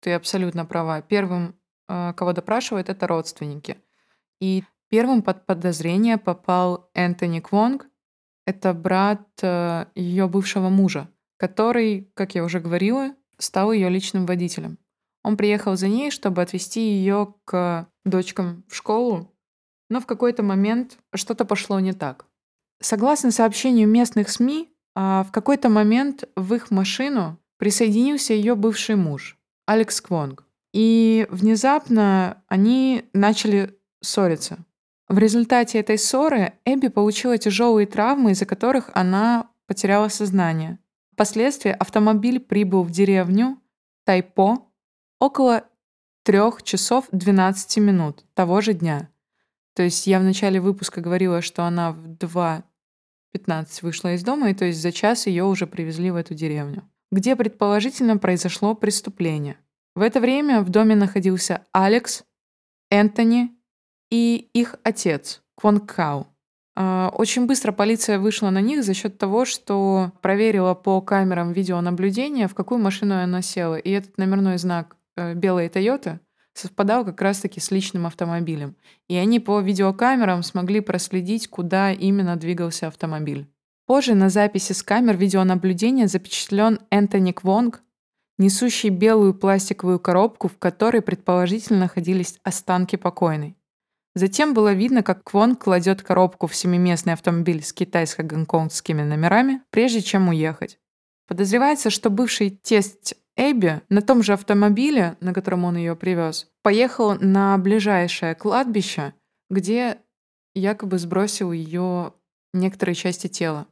[0.00, 1.00] Ты абсолютно права.
[1.02, 1.54] Первым,
[1.88, 3.78] э, кого допрашивают, это родственники.
[4.40, 7.86] И первым под подозрение попал Энтони Квонг.
[8.46, 9.26] Это брат
[9.96, 14.78] ее бывшего мужа, который, как я уже говорила, стал ее личным водителем.
[15.24, 19.35] Он приехал за ней, чтобы отвезти ее к дочкам в школу,
[19.88, 22.26] но в какой-то момент что-то пошло не так.
[22.80, 29.38] Согласно сообщению местных СМИ, а, в какой-то момент в их машину присоединился ее бывший муж,
[29.66, 30.44] Алекс Квонг.
[30.72, 34.58] И внезапно они начали ссориться.
[35.08, 40.78] В результате этой ссоры Эбби получила тяжелые травмы, из-за которых она потеряла сознание.
[41.12, 43.58] Впоследствии автомобиль прибыл в деревню
[44.04, 44.66] Тайпо
[45.18, 45.64] около
[46.24, 49.08] 3 часов 12 минут того же дня.
[49.76, 54.54] То есть я в начале выпуска говорила, что она в 2.15 вышла из дома, и
[54.54, 59.58] то есть за час ее уже привезли в эту деревню, где предположительно произошло преступление.
[59.94, 62.24] В это время в доме находился Алекс,
[62.90, 63.50] Энтони
[64.10, 66.26] и их отец, Квон Кау.
[66.74, 72.48] А, Очень быстро полиция вышла на них за счет того, что проверила по камерам видеонаблюдения,
[72.48, 73.76] в какую машину она села.
[73.76, 76.20] И этот номерной знак э, белой Тойоты
[76.58, 78.76] совпадал как раз-таки с личным автомобилем.
[79.08, 83.48] И они по видеокамерам смогли проследить, куда именно двигался автомобиль.
[83.86, 87.82] Позже на записи с камер видеонаблюдения запечатлен Энтони Квонг,
[88.38, 93.56] несущий белую пластиковую коробку, в которой предположительно находились останки покойной.
[94.14, 100.30] Затем было видно, как Квонг кладет коробку в семиместный автомобиль с китайско-гонконгскими номерами, прежде чем
[100.30, 100.78] уехать.
[101.28, 107.18] Подозревается, что бывший тесть Эбби на том же автомобиле, на котором он ее привез, поехал
[107.20, 109.14] на ближайшее кладбище,
[109.50, 109.98] где
[110.54, 112.14] якобы сбросил ее
[112.54, 113.66] некоторые части тела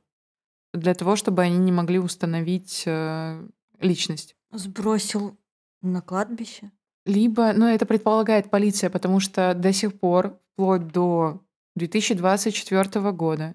[0.74, 3.46] для того, чтобы они не могли установить э,
[3.79, 4.37] личность.
[4.50, 5.38] Сбросил
[5.81, 6.72] на кладбище?
[7.07, 11.42] Либо, ну это предполагает полиция, потому что до сих пор, вплоть до
[11.77, 13.55] 2024 года,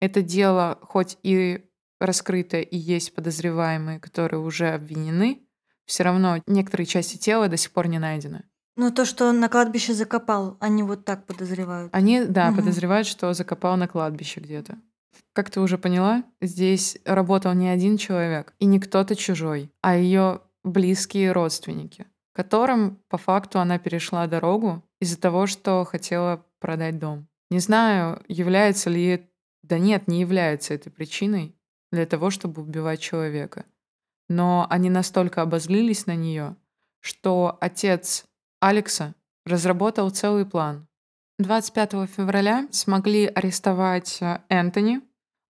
[0.00, 1.64] это дело хоть и
[2.06, 5.40] раскрыто и есть подозреваемые, которые уже обвинены,
[5.86, 8.44] все равно некоторые части тела до сих пор не найдены.
[8.76, 11.94] Ну, то, что на кладбище закопал, они вот так подозревают.
[11.94, 12.56] Они, да, угу.
[12.56, 14.78] подозревают, что закопал на кладбище где-то.
[15.32, 20.40] Как ты уже поняла, здесь работал не один человек и не кто-то чужой, а ее
[20.64, 27.28] близкие родственники, которым по факту она перешла дорогу из-за того, что хотела продать дом.
[27.50, 29.30] Не знаю, является ли...
[29.62, 31.53] Да нет, не является этой причиной
[31.94, 33.64] для того, чтобы убивать человека.
[34.28, 36.56] Но они настолько обозлились на нее,
[37.00, 38.24] что отец
[38.60, 40.86] Алекса разработал целый план.
[41.38, 45.00] 25 февраля смогли арестовать э, Энтони,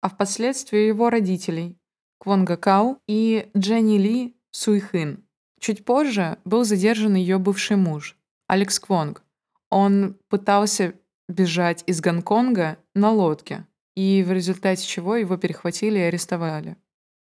[0.00, 1.78] а впоследствии его родителей
[2.18, 5.24] Квонга Кау и Дженни Ли Суйхин.
[5.60, 8.16] Чуть позже был задержан ее бывший муж,
[8.48, 9.22] Алекс Квонг.
[9.70, 10.94] Он пытался
[11.28, 16.76] бежать из Гонконга на лодке, и в результате чего его перехватили и арестовали.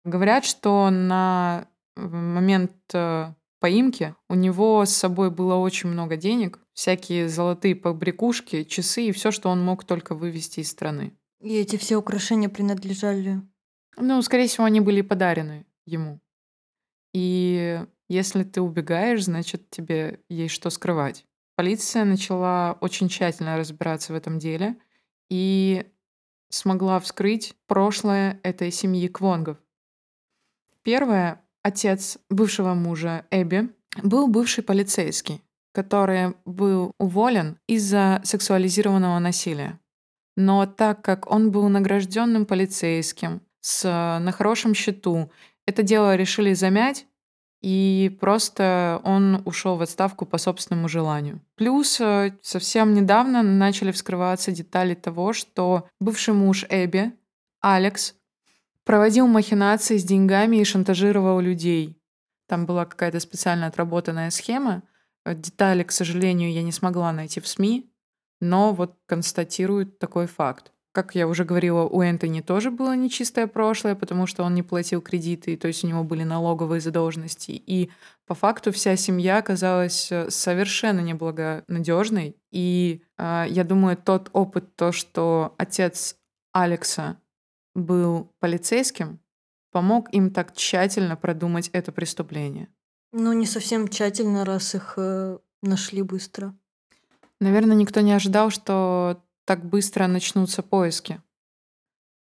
[0.05, 7.29] Говорят, что на момент э, поимки у него с собой было очень много денег, всякие
[7.29, 11.13] золотые побрякушки, часы и все, что он мог только вывести из страны.
[11.39, 13.41] И эти все украшения принадлежали?
[13.97, 16.19] Ну, скорее всего, они были подарены ему.
[17.13, 21.25] И если ты убегаешь, значит, тебе есть что скрывать.
[21.55, 24.75] Полиция начала очень тщательно разбираться в этом деле
[25.29, 25.85] и
[26.53, 29.57] смогла вскрыть прошлое этой семьи Квонгов.
[30.83, 33.69] Первое Отец бывшего мужа Эбби
[34.03, 35.41] был бывший полицейский,
[35.73, 39.79] который был уволен из-за сексуализированного насилия.
[40.35, 43.83] Но так как он был награжденным полицейским, с,
[44.19, 45.31] на хорошем счету,
[45.65, 47.07] это дело решили замять,
[47.63, 51.39] и просто он ушел в отставку по собственному желанию.
[51.55, 57.13] Плюс э, совсем недавно начали вскрываться детали того, что бывший муж Эбби,
[57.61, 58.15] Алекс,
[58.83, 61.97] проводил махинации с деньгами и шантажировал людей.
[62.47, 64.83] Там была какая-то специально отработанная схема.
[65.25, 67.89] Детали, к сожалению, я не смогла найти в СМИ,
[68.41, 70.72] но вот констатируют такой факт.
[70.93, 75.01] Как я уже говорила, у Энтони тоже было нечистое прошлое, потому что он не платил
[75.01, 77.51] кредиты, то есть у него были налоговые задолженности.
[77.51, 77.89] И
[78.27, 82.37] по факту вся семья оказалась э, совершенно неблагонадежной.
[82.51, 86.15] И э, я думаю, тот опыт, то, что отец
[86.51, 87.17] Алекса
[87.73, 89.19] был полицейским,
[89.71, 92.67] помог им так тщательно продумать это преступление.
[93.11, 96.55] Ну, не совсем тщательно, раз их э, нашли быстро.
[97.39, 101.21] Наверное, никто не ожидал, что так быстро начнутся поиски.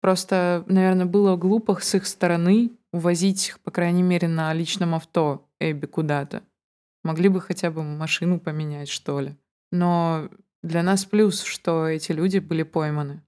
[0.01, 5.49] Просто, наверное, было глупо с их стороны увозить их, по крайней мере, на личном авто
[5.59, 6.43] Эбби куда-то.
[7.03, 9.35] Могли бы хотя бы машину поменять, что ли.
[9.71, 10.29] Но
[10.61, 13.23] для нас плюс, что эти люди были пойманы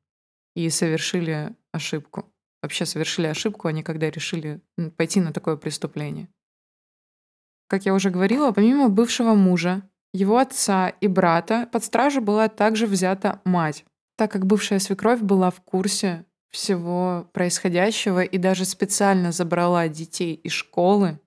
[0.55, 2.31] и совершили ошибку.
[2.61, 4.61] Вообще совершили ошибку, они когда решили
[4.97, 6.29] пойти на такое преступление.
[7.67, 9.81] Как я уже говорила, помимо бывшего мужа,
[10.15, 13.83] его отца и брата под стражу была также взята мать,
[14.15, 20.53] так как бывшая свекровь была в курсе всего происходящего и даже специально забрала детей из
[20.53, 21.19] школы,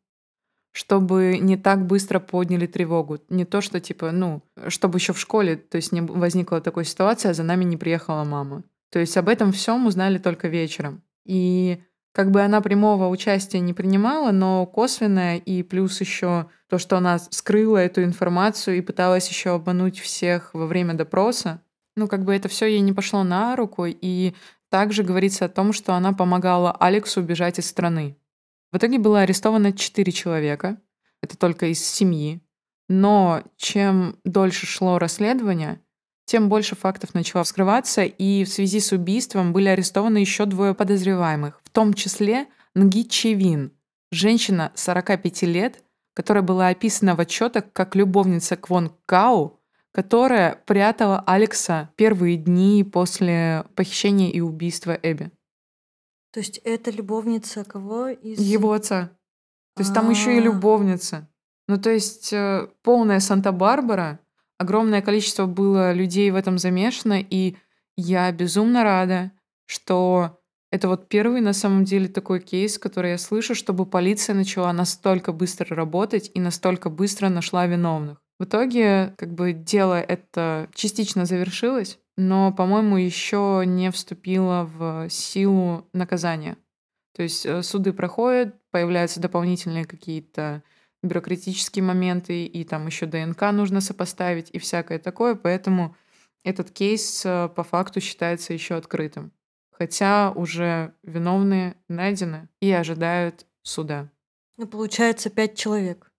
[0.72, 3.18] чтобы не так быстро подняли тревогу.
[3.28, 7.32] Не то, что типа, ну, чтобы еще в школе, то есть не возникла такой ситуация,
[7.32, 8.64] а за нами не приехала мама.
[8.90, 11.02] То есть об этом всем узнали только вечером.
[11.26, 11.82] И
[12.18, 17.20] как бы она прямого участия не принимала, но косвенное и плюс еще то, что она
[17.20, 21.62] скрыла эту информацию и пыталась еще обмануть всех во время допроса,
[21.94, 24.34] ну как бы это все ей не пошло на руку, и
[24.68, 28.18] также говорится о том, что она помогала Алексу убежать из страны.
[28.72, 30.80] В итоге было арестовано 4 человека,
[31.22, 32.42] это только из семьи,
[32.88, 35.80] но чем дольше шло расследование,
[36.24, 41.57] тем больше фактов начало вскрываться, и в связи с убийством были арестованы еще двое подозреваемых,
[41.78, 43.70] том числе Нги Чевин,
[44.10, 49.60] женщина 45 лет, которая была описана в отчетах как любовница Квон Кау,
[49.92, 55.30] которая прятала Алекса первые дни после похищения и убийства Эбби.
[56.32, 58.40] То есть это любовница кого из...
[58.40, 59.12] Его отца.
[59.76, 60.42] То есть там еще и а.
[60.42, 61.28] любовница.
[61.68, 64.18] Ну, то есть э, полная Санта-Барбара,
[64.58, 67.54] огромное количество было людей в этом замешано, и
[67.96, 69.30] я безумно рада,
[69.66, 70.40] что
[70.70, 75.32] Это вот первый, на самом деле, такой кейс, который я слышу, чтобы полиция начала настолько
[75.32, 78.18] быстро работать и настолько быстро нашла виновных.
[78.38, 85.88] В итоге, как бы дело это частично завершилось, но, по-моему, еще не вступило в силу
[85.92, 86.56] наказания.
[87.16, 90.62] То есть э, суды проходят, появляются дополнительные какие-то
[91.02, 95.96] бюрократические моменты, и там еще ДНК нужно сопоставить и всякое такое, поэтому
[96.44, 99.32] этот кейс э, по факту считается еще открытым.
[99.78, 104.08] Хотя уже виновные найдены и ожидают суда.
[104.56, 106.10] Ну, получается, пять человек.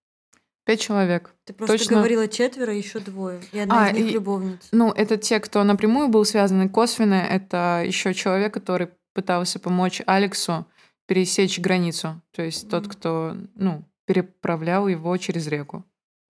[0.66, 1.34] Пять человек.
[1.46, 1.98] Ты просто Точно.
[1.98, 3.42] говорила четверо, еще двое.
[3.52, 4.68] И одна А, из них и- любовница.
[4.72, 10.02] Ну, это те, кто напрямую был связан, и косвенно это еще человек, который пытался помочь
[10.06, 10.66] Алексу
[11.08, 12.22] пересечь границу.
[12.32, 12.92] То есть тот, Мгм.
[12.92, 15.84] кто, ну, переправлял его через реку.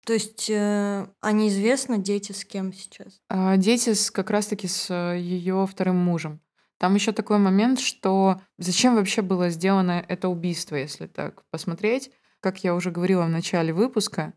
[0.05, 3.19] То есть, э, а неизвестно, дети с кем сейчас?
[3.29, 6.39] А дети с, как раз-таки с ее вторым мужем.
[6.79, 12.09] Там еще такой момент, что зачем вообще было сделано это убийство, если так посмотреть.
[12.39, 14.33] Как я уже говорила в начале выпуска,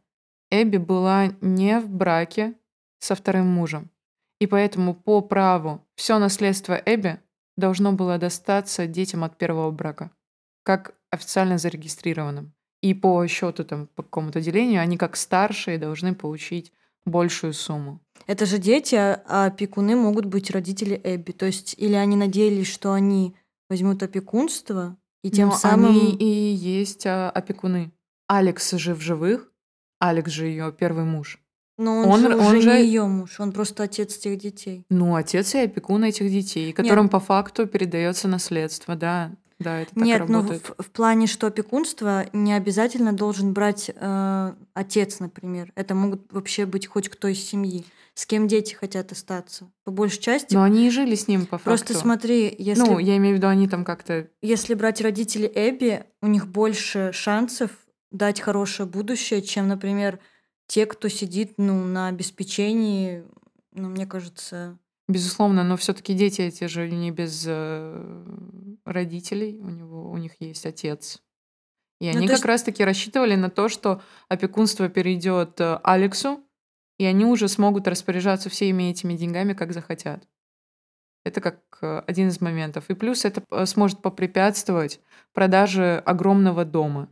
[0.51, 2.55] Эбби была не в браке
[2.99, 3.91] со вторым мужем.
[4.41, 7.21] И поэтому по праву все наследство Эбби
[7.57, 10.11] должно было достаться детям от первого брака,
[10.65, 12.53] как официально зарегистрированным.
[12.81, 16.73] И по счету там по какому-то делению они как старшие должны получить
[17.05, 18.01] большую сумму.
[18.27, 21.33] Это же дети, а а опекуны могут быть родители Эбби.
[21.33, 23.35] То есть, или они надеялись, что они
[23.69, 25.91] возьмут опекунство, и тем Но самым...
[25.91, 26.25] они и
[26.55, 27.93] есть а, опекуны.
[28.29, 29.53] Алекс же в живых.
[29.99, 31.39] Алекс же ее первый муж.
[31.79, 34.85] Но он, он- же он уже же- не ее муж, он просто отец тех детей.
[34.91, 39.33] Ну, отец и опекун этих детей, которым по факту передается наследство, да.
[39.63, 40.73] Да, это так Нет, ну работает.
[40.79, 45.73] в, в плане, что опекунство не обязательно должен брать э, отец, например.
[45.75, 47.85] Это могут вообще быть хоть кто из семьи.
[48.15, 49.71] С кем дети хотят остаться.
[49.85, 50.55] По большей части.
[50.55, 51.65] Но они и жили с ним по факту.
[51.65, 54.29] Просто смотри, если, Ну, я имею в виду, они там как-то...
[54.43, 57.71] если брать родителей Эбби, у них больше шансов
[58.11, 60.19] дать хорошее будущее, чем, например,
[60.67, 63.25] те, кто сидит ну, на обеспечении,
[63.73, 68.25] ну, мне кажется, Безусловно, но все-таки дети эти же не без э,
[68.85, 71.21] родителей, у него у них есть отец.
[72.01, 76.41] И Ну, они как есть- раз-таки рассчитывали на то, что опекунство перейдет э, Алексу,
[76.99, 80.27] и они уже смогут распоряжаться всеми этими деньгами, как захотят.
[81.25, 82.89] Это как э, один из моментов.
[82.89, 85.01] И плюс это э, сможет попрепятствовать
[85.33, 87.09] продаже огромного дома.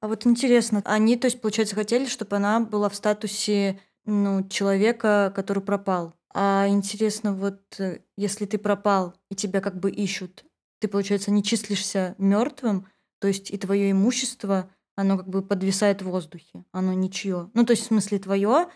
[0.00, 5.32] А вот интересно, они, то есть, получается, хотели, чтобы она была в статусе ну, человека,
[5.34, 6.14] который пропал.
[6.34, 10.44] А интересно, вот э, если ты пропал и тебя как бы ищут,
[10.80, 12.88] ты, получается, не числишься мертвым,
[13.20, 17.50] то есть и твое имущество, оно как бы подвисает в воздухе, оно ничье.
[17.54, 18.68] Ну, то есть, в смысле, твое,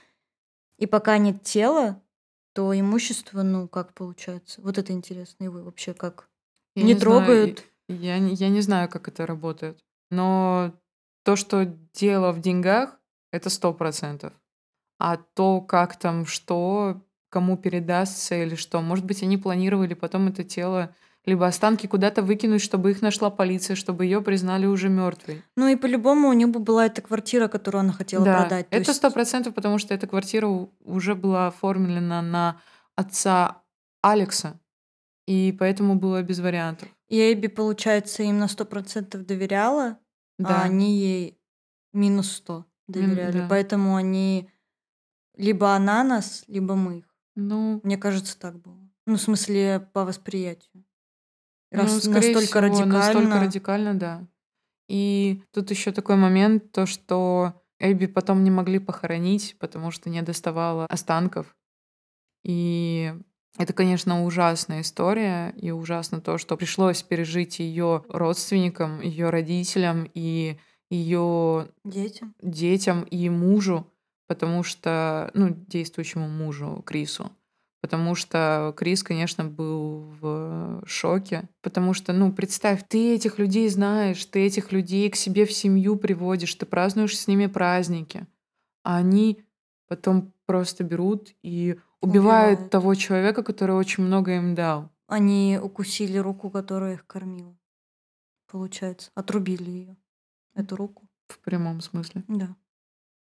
[0.78, 2.00] и пока нет тела,
[2.54, 4.60] то имущество, ну, как получается?
[4.62, 5.44] Вот это интересно.
[5.44, 6.28] И вы вообще как?
[6.76, 7.64] Я не знаю, трогают?
[7.88, 9.78] и- я, не- я не знаю, как это работает.
[10.10, 10.72] Но
[11.24, 13.00] то, что дело в деньгах,
[13.32, 14.32] это сто процентов.
[14.98, 18.80] А то, как там, что, кому передастся или что.
[18.80, 23.76] Может быть, они планировали потом это тело, либо останки куда-то выкинуть, чтобы их нашла полиция,
[23.76, 25.42] чтобы ее признали уже мертвой.
[25.56, 28.68] Ну и по-любому у нее бы была эта квартира, которую она хотела да, продать.
[28.70, 30.46] То это сто процентов, потому что эта квартира
[30.84, 32.60] уже была оформлена на
[32.96, 33.62] отца
[34.02, 34.58] Алекса,
[35.26, 36.88] и поэтому было без вариантов.
[37.08, 39.98] И Эбби, получается, им на сто процентов доверяла,
[40.38, 40.62] Да.
[40.62, 41.38] а они ей
[41.92, 43.40] минус 100 доверяли.
[43.40, 43.46] да.
[43.48, 44.50] Поэтому они...
[45.36, 47.07] Либо она нас, либо мы их.
[47.40, 48.76] Ну, Мне кажется, так было.
[49.06, 50.84] Ну, в смысле, по восприятию.
[51.70, 52.98] Ну, Раз скорее настолько всего, радикально.
[52.98, 54.26] Настолько радикально, да.
[54.88, 60.20] И тут еще такой момент, то, что Эбби потом не могли похоронить, потому что не
[60.22, 61.56] доставало останков.
[62.42, 63.14] И
[63.56, 70.58] это, конечно, ужасная история, и ужасно то, что пришлось пережить ее родственникам, ее родителям и
[70.90, 72.34] ее Детям.
[72.42, 73.86] детям и мужу,
[74.28, 77.32] потому что, ну, действующему мужу Крису,
[77.80, 84.24] потому что Крис, конечно, был в шоке, потому что, ну, представь, ты этих людей знаешь,
[84.26, 88.26] ты этих людей к себе в семью приводишь, ты празднуешь с ними праздники,
[88.84, 89.42] а они
[89.88, 92.70] потом просто берут и убивают Убивают.
[92.70, 94.90] того человека, который очень много им дал.
[95.06, 97.56] Они укусили руку, которая их кормила.
[98.46, 99.10] Получается.
[99.14, 99.96] Отрубили ее.
[100.54, 101.08] Эту руку.
[101.28, 102.24] В прямом смысле.
[102.28, 102.54] Да.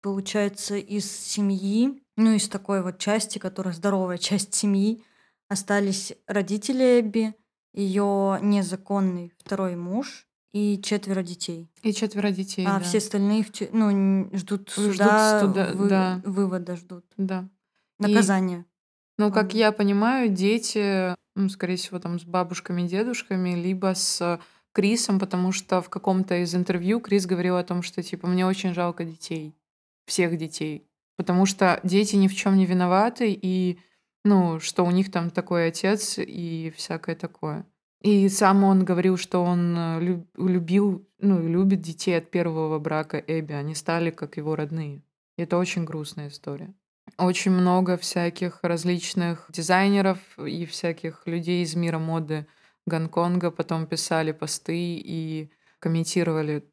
[0.03, 5.03] Получается, из семьи, ну, из такой вот части, которая здоровая часть семьи,
[5.48, 7.34] остались родители Эбби,
[7.72, 11.70] ее незаконный второй муж и четверо детей.
[11.82, 12.80] И четверо детей, а да.
[12.80, 15.42] все остальные ну, ждут Ждут суда,
[15.74, 16.20] вы- да.
[16.24, 17.05] вывода ждут.
[17.16, 17.48] Да.
[17.98, 18.64] И- Наказание.
[19.18, 24.40] Ну, как я понимаю, дети ну, скорее всего, там с бабушками, дедушками, либо с
[24.72, 28.74] Крисом, потому что в каком-то из интервью Крис говорил о том, что типа мне очень
[28.74, 29.55] жалко детей,
[30.11, 30.86] всех детей,
[31.16, 33.78] потому что дети ни в чем не виноваты и
[34.24, 37.64] ну, что у них там такой отец и всякое такое.
[38.02, 43.52] И сам он говорил, что он э, любил, ну, любит детей от первого брака Эбби.
[43.52, 45.02] Они стали как его родные.
[45.36, 46.74] И это очень грустная история.
[47.18, 52.46] Очень много всяких различных дизайнеров и всяких людей из мира моды
[52.86, 56.64] Гонконга потом писали посты и комментировали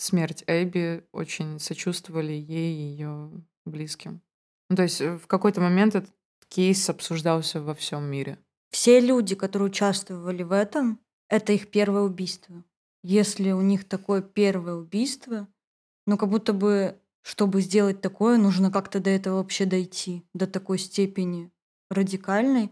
[0.00, 3.30] смерть Эбби, очень сочувствовали ей и ее
[3.64, 4.22] близким.
[4.68, 6.10] Ну, то есть э, в какой-то момент этот
[6.48, 8.38] кейс обсуждался во всем мире.
[8.70, 12.64] Все люди, которые участвовали в этом, это их первое убийство.
[13.02, 15.48] Если у них такое первое убийство,
[16.06, 20.78] ну как будто бы, чтобы сделать такое, нужно как-то до этого вообще дойти, до такой
[20.78, 21.50] степени
[21.90, 22.70] радикальной,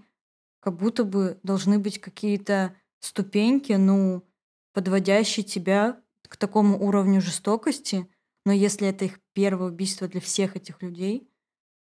[0.60, 4.24] как будто бы должны быть какие-то ступеньки, ну,
[4.72, 8.08] подводящие тебя к такому уровню жестокости.
[8.44, 11.28] Но если это их первое убийство для всех этих людей,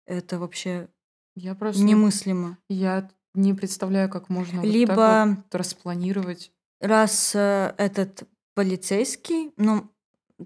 [0.06, 0.88] это вообще
[1.34, 1.82] я просто...
[1.82, 2.58] немыслимо.
[2.68, 4.90] Я не представляю, как можно Либо...
[4.90, 6.52] вот так вот распланировать.
[6.80, 9.90] Раз э, этот полицейский, ну,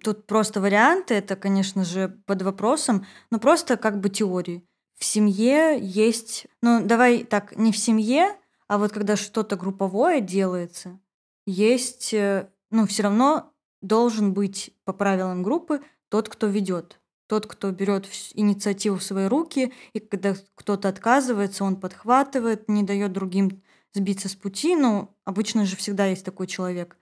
[0.03, 4.65] тут просто варианты, это, конечно же, под вопросом, но просто как бы теории.
[4.99, 8.37] В семье есть, ну, давай так, не в семье,
[8.69, 10.99] а вот когда что-то групповое делается,
[11.47, 17.71] есть, э, ну, все равно должен быть по правилам группы тот, кто ведет тот, кто
[17.71, 23.63] берет инициативу в свои руки, и когда кто-то отказывается, он подхватывает, не дает другим
[23.93, 24.77] сбиться с пути.
[24.77, 26.97] Ну, обычно же всегда есть такой человек,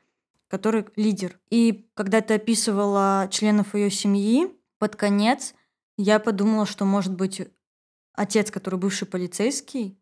[0.49, 1.39] который лидер.
[1.51, 4.49] И когда ты описывала членов ее семьи,
[4.79, 5.55] под конец
[5.97, 7.43] я подумала, что, может быть,
[8.14, 9.99] отец, который бывший полицейский,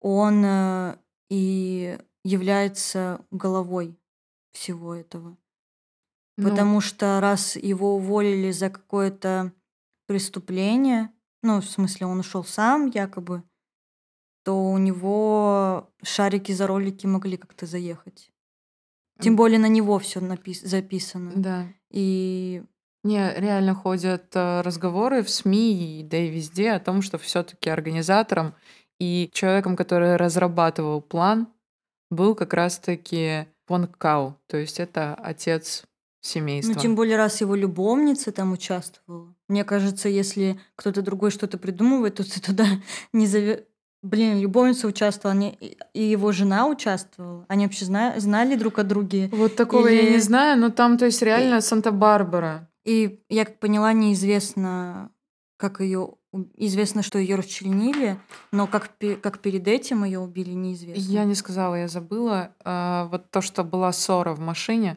[0.00, 0.96] он э,
[1.28, 3.96] и является головой
[4.52, 5.36] всего этого.
[6.36, 6.48] Ну.
[6.48, 9.52] Потому что раз его уволили за какое-то
[10.06, 11.10] преступление,
[11.42, 13.42] ну, в смысле, он ушел сам, якобы,
[14.44, 18.30] то у него шарики за ролики могли как-то заехать.
[19.20, 21.32] Тем более на него все напис- записано.
[21.36, 21.66] Да.
[21.90, 22.64] И
[23.04, 27.68] Не, реально ходят э, разговоры в СМИ, и да и везде о том, что все-таки
[27.68, 28.54] организатором
[29.00, 31.48] и человеком, который разрабатывал план,
[32.10, 35.84] был как раз-таки Понг Кау, то есть это отец
[36.22, 36.72] семейства.
[36.72, 39.34] Ну, тем более, раз его любовница там участвовала.
[39.48, 42.66] Мне кажется, если кто-то другой что-то придумывает, то ты туда
[43.12, 43.60] не зовешь.
[44.02, 47.44] Блин, любовница участвовала, они, и его жена участвовала.
[47.48, 49.28] Они вообще зна- знали друг о друге.
[49.30, 50.06] Вот такого Или...
[50.06, 51.60] я не знаю, но там, то есть, реально и...
[51.60, 52.68] Санта-Барбара.
[52.84, 55.12] И я как поняла, неизвестно,
[55.56, 56.14] как ее
[56.56, 58.18] известно, что ее расчленили,
[58.50, 61.00] но как, как перед этим ее убили, неизвестно.
[61.00, 62.52] Я не сказала, я забыла.
[62.64, 64.96] А, вот то, что была ссора в машине,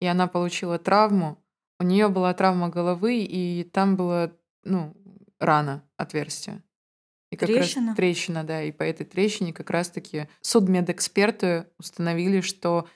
[0.00, 1.38] и она получила травму.
[1.78, 4.32] У нее была травма головы, и там была,
[4.64, 4.94] ну,
[5.38, 6.62] рана, отверстие.
[7.30, 7.88] И как трещина?
[7.88, 8.62] Раз, трещина, да.
[8.62, 12.88] И по этой трещине как раз-таки судмедэксперты установили, что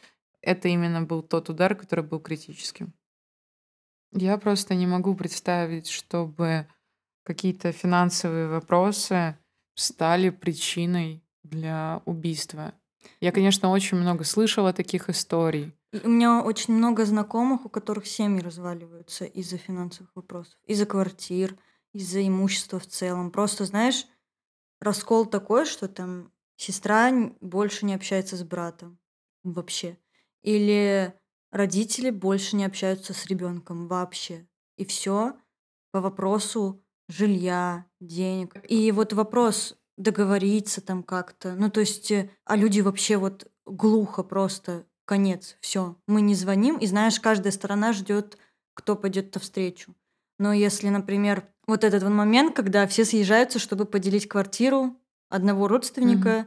[0.43, 2.93] это именно был тот удар, который был критическим.
[4.13, 6.67] Я просто не могу представить, чтобы
[7.25, 9.37] какие-то финансовые вопросы
[9.75, 12.75] стали причиной для убийства.
[13.21, 15.73] Я, конечно, очень много слышала таких историй.
[16.03, 21.57] У меня очень много знакомых, у которых семьи разваливаются из-за финансовых вопросов, из-за квартир,
[21.93, 23.31] из-за имущества в целом.
[23.31, 24.07] Просто, знаешь,
[24.81, 28.99] раскол такой, что там сестра больше не общается с братом
[29.45, 29.99] вообще.
[30.43, 31.15] Или
[31.53, 34.49] родители больше не общаются с ребенком вообще.
[34.77, 35.37] И все
[35.93, 38.57] по вопросу жилья, денег.
[38.69, 41.55] И вот вопрос договориться там как-то.
[41.55, 46.79] Ну, то есть, э, а люди вообще вот глухо просто конец, все, мы не звоним,
[46.79, 48.39] и знаешь, каждая сторона ждет,
[48.75, 49.95] кто пойдет встречу.
[50.39, 54.97] Но если, например, вот этот вот момент, когда все съезжаются, чтобы поделить квартиру
[55.29, 56.47] одного родственника, mm-hmm.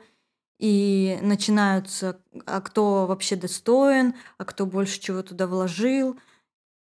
[0.59, 6.19] и начинаются, а кто вообще достоин, а кто больше чего туда вложил,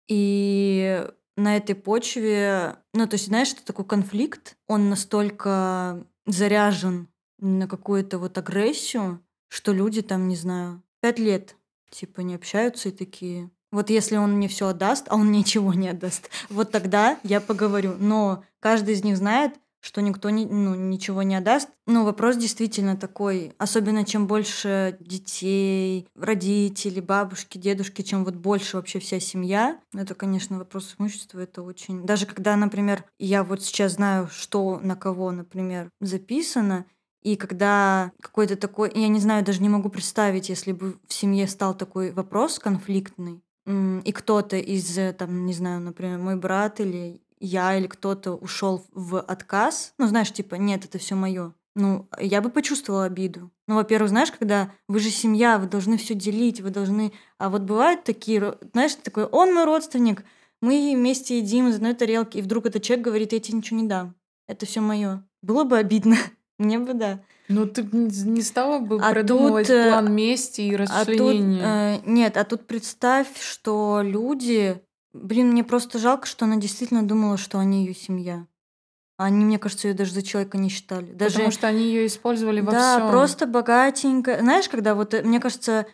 [0.08, 1.06] и
[1.36, 7.08] на этой почве, ну, то есть, знаешь, это такой конфликт, он настолько заряжен
[7.38, 11.56] на какую-то вот агрессию, что люди там, не знаю, пять лет
[11.90, 13.50] Типа не общаются и такие.
[13.72, 17.94] Вот если он мне все отдаст, а он ничего не отдаст, вот тогда я поговорю.
[17.98, 19.54] Но каждый из них знает,
[19.86, 21.68] что никто не, ну, ничего не отдаст.
[21.86, 28.98] Ну, вопрос действительно такой, особенно чем больше детей, родителей, бабушки, дедушки, чем вот больше вообще
[28.98, 29.80] вся семья.
[29.94, 32.04] Это, конечно, вопрос имущества, это очень...
[32.04, 36.86] Даже когда, например, я вот сейчас знаю, что на кого, например, записано,
[37.26, 41.48] И когда какой-то такой, я не знаю, даже не могу представить, если бы в семье
[41.48, 47.20] стал такой вопрос конфликтный, и кто-то из, э, там, не знаю, например, мой брат или
[47.40, 51.52] я или кто-то ушел в отказ, ну, знаешь, типа, нет, это все мое.
[51.74, 53.50] Ну, я бы почувствовала обиду.
[53.66, 57.12] Ну, во-первых, знаешь, когда вы же семья, вы должны все делить, вы должны...
[57.38, 60.22] А вот бывают такие, знаешь, такой, он мой родственник,
[60.62, 63.88] мы вместе едим из одной тарелки, и вдруг этот человек говорит, я тебе ничего не
[63.88, 64.14] дам.
[64.46, 65.26] Это все мое.
[65.42, 66.16] Было бы обидно.
[66.58, 67.20] Мне бы да.
[67.48, 71.60] Ну, ты не стала бы а продумывать тут, э, план мести и расчленения?
[71.60, 74.80] А тут, э, нет, а тут представь, что люди...
[75.12, 78.46] Блин, мне просто жалко, что она действительно думала, что они ее семья.
[79.18, 81.12] Они, мне кажется, ее даже за человека не считали.
[81.12, 81.36] Даже...
[81.36, 83.06] Потому что они ее использовали во да, всем.
[83.06, 84.40] Да, просто богатенькая.
[84.40, 85.86] Знаешь, когда вот, э, мне кажется,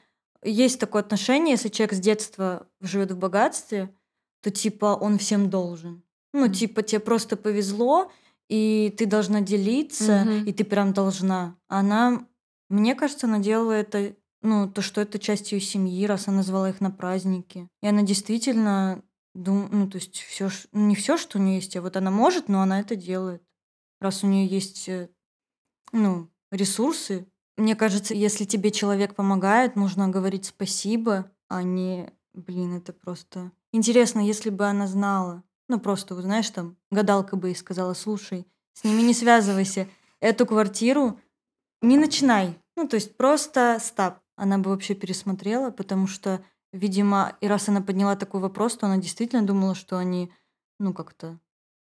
[0.43, 3.95] есть такое отношение, если человек с детства живет в богатстве,
[4.43, 6.03] то типа он всем должен.
[6.33, 6.53] Ну, mm.
[6.53, 8.11] типа тебе просто повезло,
[8.53, 10.45] и ты должна делиться, mm-hmm.
[10.45, 11.57] и ты прям должна.
[11.69, 12.29] Она,
[12.69, 16.69] мне кажется, она делала это, ну, то, что это часть ее семьи, раз она звала
[16.69, 17.67] их на праздники.
[17.81, 19.03] И она действительно
[19.35, 22.11] Дум, ну, то есть все, ну, не все, что у нее есть, а вот она
[22.11, 23.43] может, но она это делает.
[24.03, 25.09] Раз у нее есть, э,
[25.93, 27.27] ну, ресурсы.
[27.57, 33.51] Мне кажется, если тебе человек помогает, нужно говорить спасибо, а не, блин, это просто...
[33.73, 35.43] Интересно, если бы она знала,
[35.77, 39.89] ну, просто, знаешь, там, гадалка бы и сказала, слушай, с ними не связывайся,
[40.20, 41.20] эту квартиру
[41.81, 42.59] не начинай.
[42.77, 44.14] Ну, то есть просто стоп.
[44.37, 46.43] Она бы вообще пересмотрела, потому что
[46.73, 50.33] Видимо, и раз она подняла такой вопрос, то она действительно думала, что они,
[50.79, 51.39] ну, как-то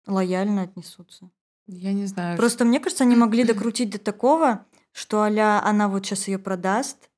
[0.08, 1.30] лояльно отнесутся.
[1.68, 2.38] Я не знаю.
[2.38, 7.10] Просто мне кажется, они могли докрутить до такого, что аля она вот сейчас ее продаст,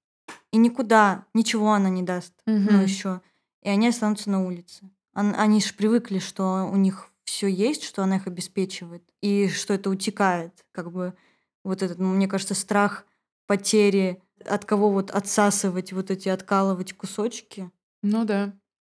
[0.51, 3.21] и никуда, ничего она не даст, ну, еще.
[3.61, 4.89] И они останутся на улице.
[5.15, 9.89] Они же привыкли, что у них все есть, что она их обеспечивает, и что это
[9.89, 11.15] утекает, как бы
[11.63, 13.05] вот этот, ну, мне кажется, страх
[13.47, 17.71] потери от кого вот отсасывать вот эти, откалывать кусочки.
[18.03, 18.53] Ну да.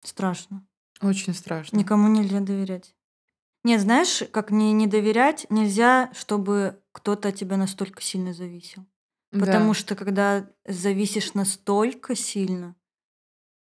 [0.04, 0.66] Страшно.
[1.02, 1.78] Очень страшно.
[1.78, 2.96] Никому нельзя доверять.
[3.64, 8.86] Нет, знаешь, как не, не доверять, нельзя, чтобы кто-то от тебя настолько сильно зависел.
[9.32, 9.74] Потому да.
[9.74, 12.76] что когда зависишь настолько сильно,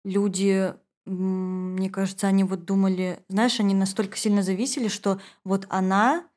[0.03, 0.73] люди,
[1.09, 6.27] мне кажется, они вот думали, знаешь, они настолько сильно зависели, что вот она,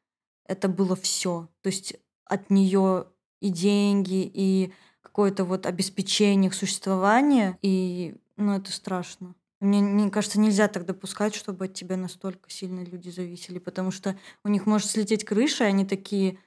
[0.47, 1.49] это было все.
[1.61, 1.95] То есть
[2.25, 3.07] от нее
[3.41, 9.35] и деньги, и какое-то вот обеспечение их существования, и, ну, это страшно.
[9.61, 14.19] Мне, мне кажется, нельзя так допускать, чтобы от тебя настолько сильно люди зависели, потому что
[14.43, 16.39] у них может слететь крыша, и они такие...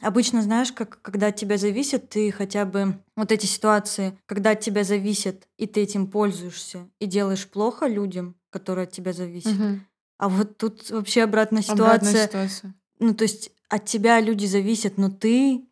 [0.00, 2.98] Обычно, знаешь, как когда от тебя зависит, ты хотя бы...
[3.16, 8.36] Вот эти ситуации, когда от тебя зависит, и ты этим пользуешься, и делаешь плохо людям,
[8.50, 9.52] которые от тебя зависят.
[9.52, 9.80] Угу.
[10.18, 11.84] А вот тут вообще обратная ситуация.
[11.84, 12.74] Обратная ситуация.
[12.98, 15.68] Ну, то есть от тебя люди зависят, но ты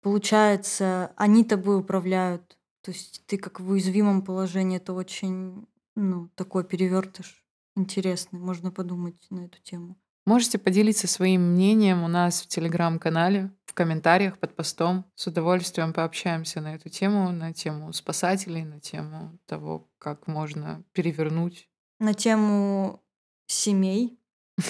[0.00, 2.56] Получается, они тобой управляют.
[2.82, 4.76] То есть ты как в уязвимом положении.
[4.76, 5.66] Это очень,
[5.96, 7.44] ну, такой перевертыш
[7.76, 8.38] интересный.
[8.38, 9.96] Можно подумать на эту тему.
[10.28, 15.10] Можете поделиться своим мнением у нас в телеграм-канале, в комментариях под постом.
[15.14, 21.70] С удовольствием пообщаемся на эту тему, на тему спасателей, на тему того, как можно перевернуть.
[21.98, 23.02] На тему
[23.46, 24.20] семей.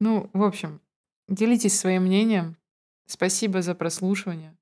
[0.00, 0.80] Ну, в общем,
[1.28, 2.56] делитесь своим мнением.
[3.06, 4.56] Спасибо за прослушивание.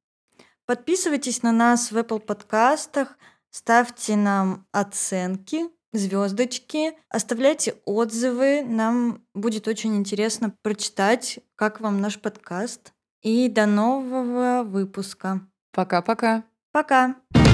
[0.67, 3.17] Подписывайтесь на нас в Apple подкастах,
[3.51, 8.63] ставьте нам оценки, звездочки, оставляйте отзывы.
[8.63, 12.93] Нам будет очень интересно прочитать, как вам наш подкаст.
[13.23, 15.41] И до нового выпуска.
[15.73, 16.45] Пока-пока.
[16.73, 17.09] Пока.
[17.09, 17.15] -пока.
[17.33, 17.54] Пока.